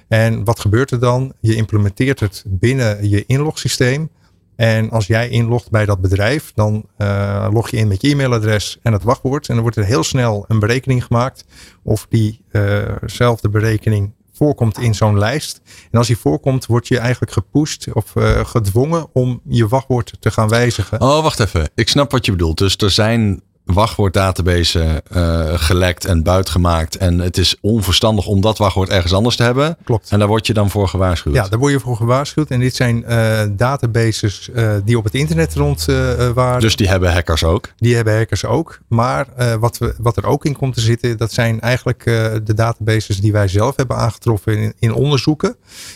[0.09, 1.33] En wat gebeurt er dan?
[1.39, 4.09] Je implementeert het binnen je inlogsysteem.
[4.55, 8.79] En als jij inlogt bij dat bedrijf, dan uh, log je in met je e-mailadres
[8.83, 9.47] en het wachtwoord.
[9.47, 11.45] En dan wordt er heel snel een berekening gemaakt
[11.83, 15.61] of diezelfde uh berekening voorkomt in zo'n lijst.
[15.91, 20.31] En als die voorkomt, word je eigenlijk gepusht of uh, gedwongen om je wachtwoord te
[20.31, 21.01] gaan wijzigen.
[21.01, 21.69] Oh, wacht even.
[21.75, 22.57] Ik snap wat je bedoelt.
[22.57, 23.41] Dus er zijn
[23.73, 26.97] wachtwoorddatabase uh, gelekt en buitgemaakt.
[26.97, 29.77] En het is onverstandig om dat wachtwoord ergens anders te hebben.
[29.83, 30.11] Klopt.
[30.11, 31.35] En daar word je dan voor gewaarschuwd.
[31.35, 32.49] Ja, daar word je voor gewaarschuwd.
[32.49, 35.85] En dit zijn uh, databases uh, die op het internet rond
[36.33, 36.61] waren.
[36.61, 37.71] Dus die hebben hackers ook?
[37.77, 38.79] Die hebben hackers ook.
[38.87, 39.27] Maar
[39.59, 42.03] wat, we, wat er ook in komt te zitten, dat zijn eigenlijk
[42.43, 45.55] de databases die wij zelf hebben aangetroffen in, in onderzoeken.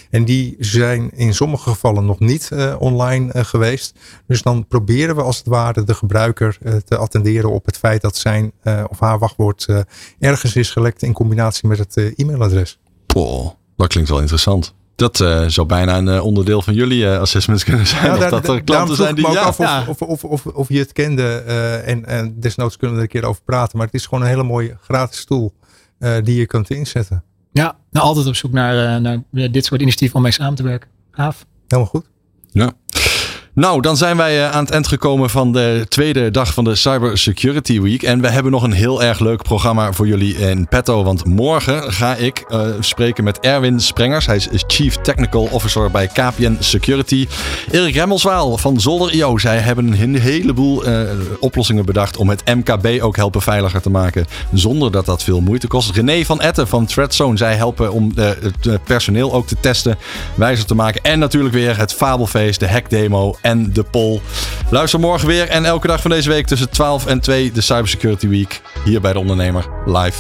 [0.10, 2.50] En die zijn in sommige gevallen nog niet
[2.80, 3.96] online geweest.
[4.28, 8.02] Dus dan proberen we als het ware de gebruiker te attenderen op op het feit
[8.02, 9.80] dat zijn uh, of haar wachtwoord uh,
[10.20, 12.80] ergens is gelekt in combinatie met het uh, e-mailadres.
[13.16, 14.74] Oh, dat klinkt wel interessant.
[14.96, 18.06] Dat uh, zou bijna een uh, onderdeel van jullie uh, assessments kunnen zijn.
[18.06, 19.32] Ja, daar, of dat er klanten zijn die.
[19.32, 19.86] Ja, af ja.
[19.88, 21.38] Of, of, of, of, je het kende
[21.86, 23.78] en, en desnoods kunnen we er een keer over praten.
[23.78, 25.54] Maar het is gewoon een hele mooie gratis tool
[26.24, 27.24] die je kunt inzetten.
[27.52, 30.90] Ja, nou, altijd op zoek naar, naar dit soort initiatieven om mee samen te werken.
[31.12, 31.46] Gaaf.
[31.68, 32.06] Helemaal goed.
[32.52, 32.72] Ja.
[33.56, 36.76] Nou, dan zijn wij eh, aan het eind gekomen van de tweede dag van de
[36.76, 38.04] Cyber Security Week.
[38.04, 41.04] En we hebben nog een heel erg leuk programma voor jullie in petto.
[41.04, 44.26] Want morgen ga ik uh, spreken met Erwin Sprengers.
[44.26, 47.28] Hij is Chief Technical Officer bij KPN Security.
[47.72, 49.38] Erik Remmelswaal van Zolder.io.
[49.38, 51.02] Zij hebben een heleboel uh,
[51.40, 54.26] oplossingen bedacht om het MKB ook helpen veiliger te maken.
[54.54, 55.92] Zonder dat dat veel moeite kost.
[55.92, 57.38] René van Etten van ThreadZone.
[57.38, 59.98] Zij helpen om het personeel ook te testen,
[60.36, 61.02] wijzer te maken.
[61.04, 64.22] En natuurlijk weer het Fabelfeest, de hackdemo en de poll.
[64.70, 68.28] Luister morgen weer en elke dag van deze week tussen 12 en 2 de Cybersecurity
[68.28, 70.20] Week hier bij de ondernemer live.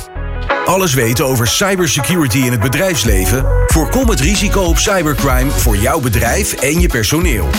[0.65, 3.45] Alles weten over cybersecurity in het bedrijfsleven?
[3.67, 7.49] Voorkom het risico op cybercrime voor jouw bedrijf en je personeel.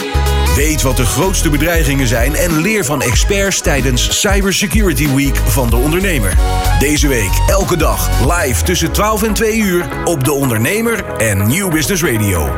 [0.57, 5.77] Weet wat de grootste bedreigingen zijn en leer van experts tijdens Cybersecurity Week van de
[5.77, 6.35] ondernemer.
[6.79, 8.11] Deze week elke dag
[8.41, 12.53] live tussen 12 en 2 uur op de ondernemer en Nieuw Business Radio.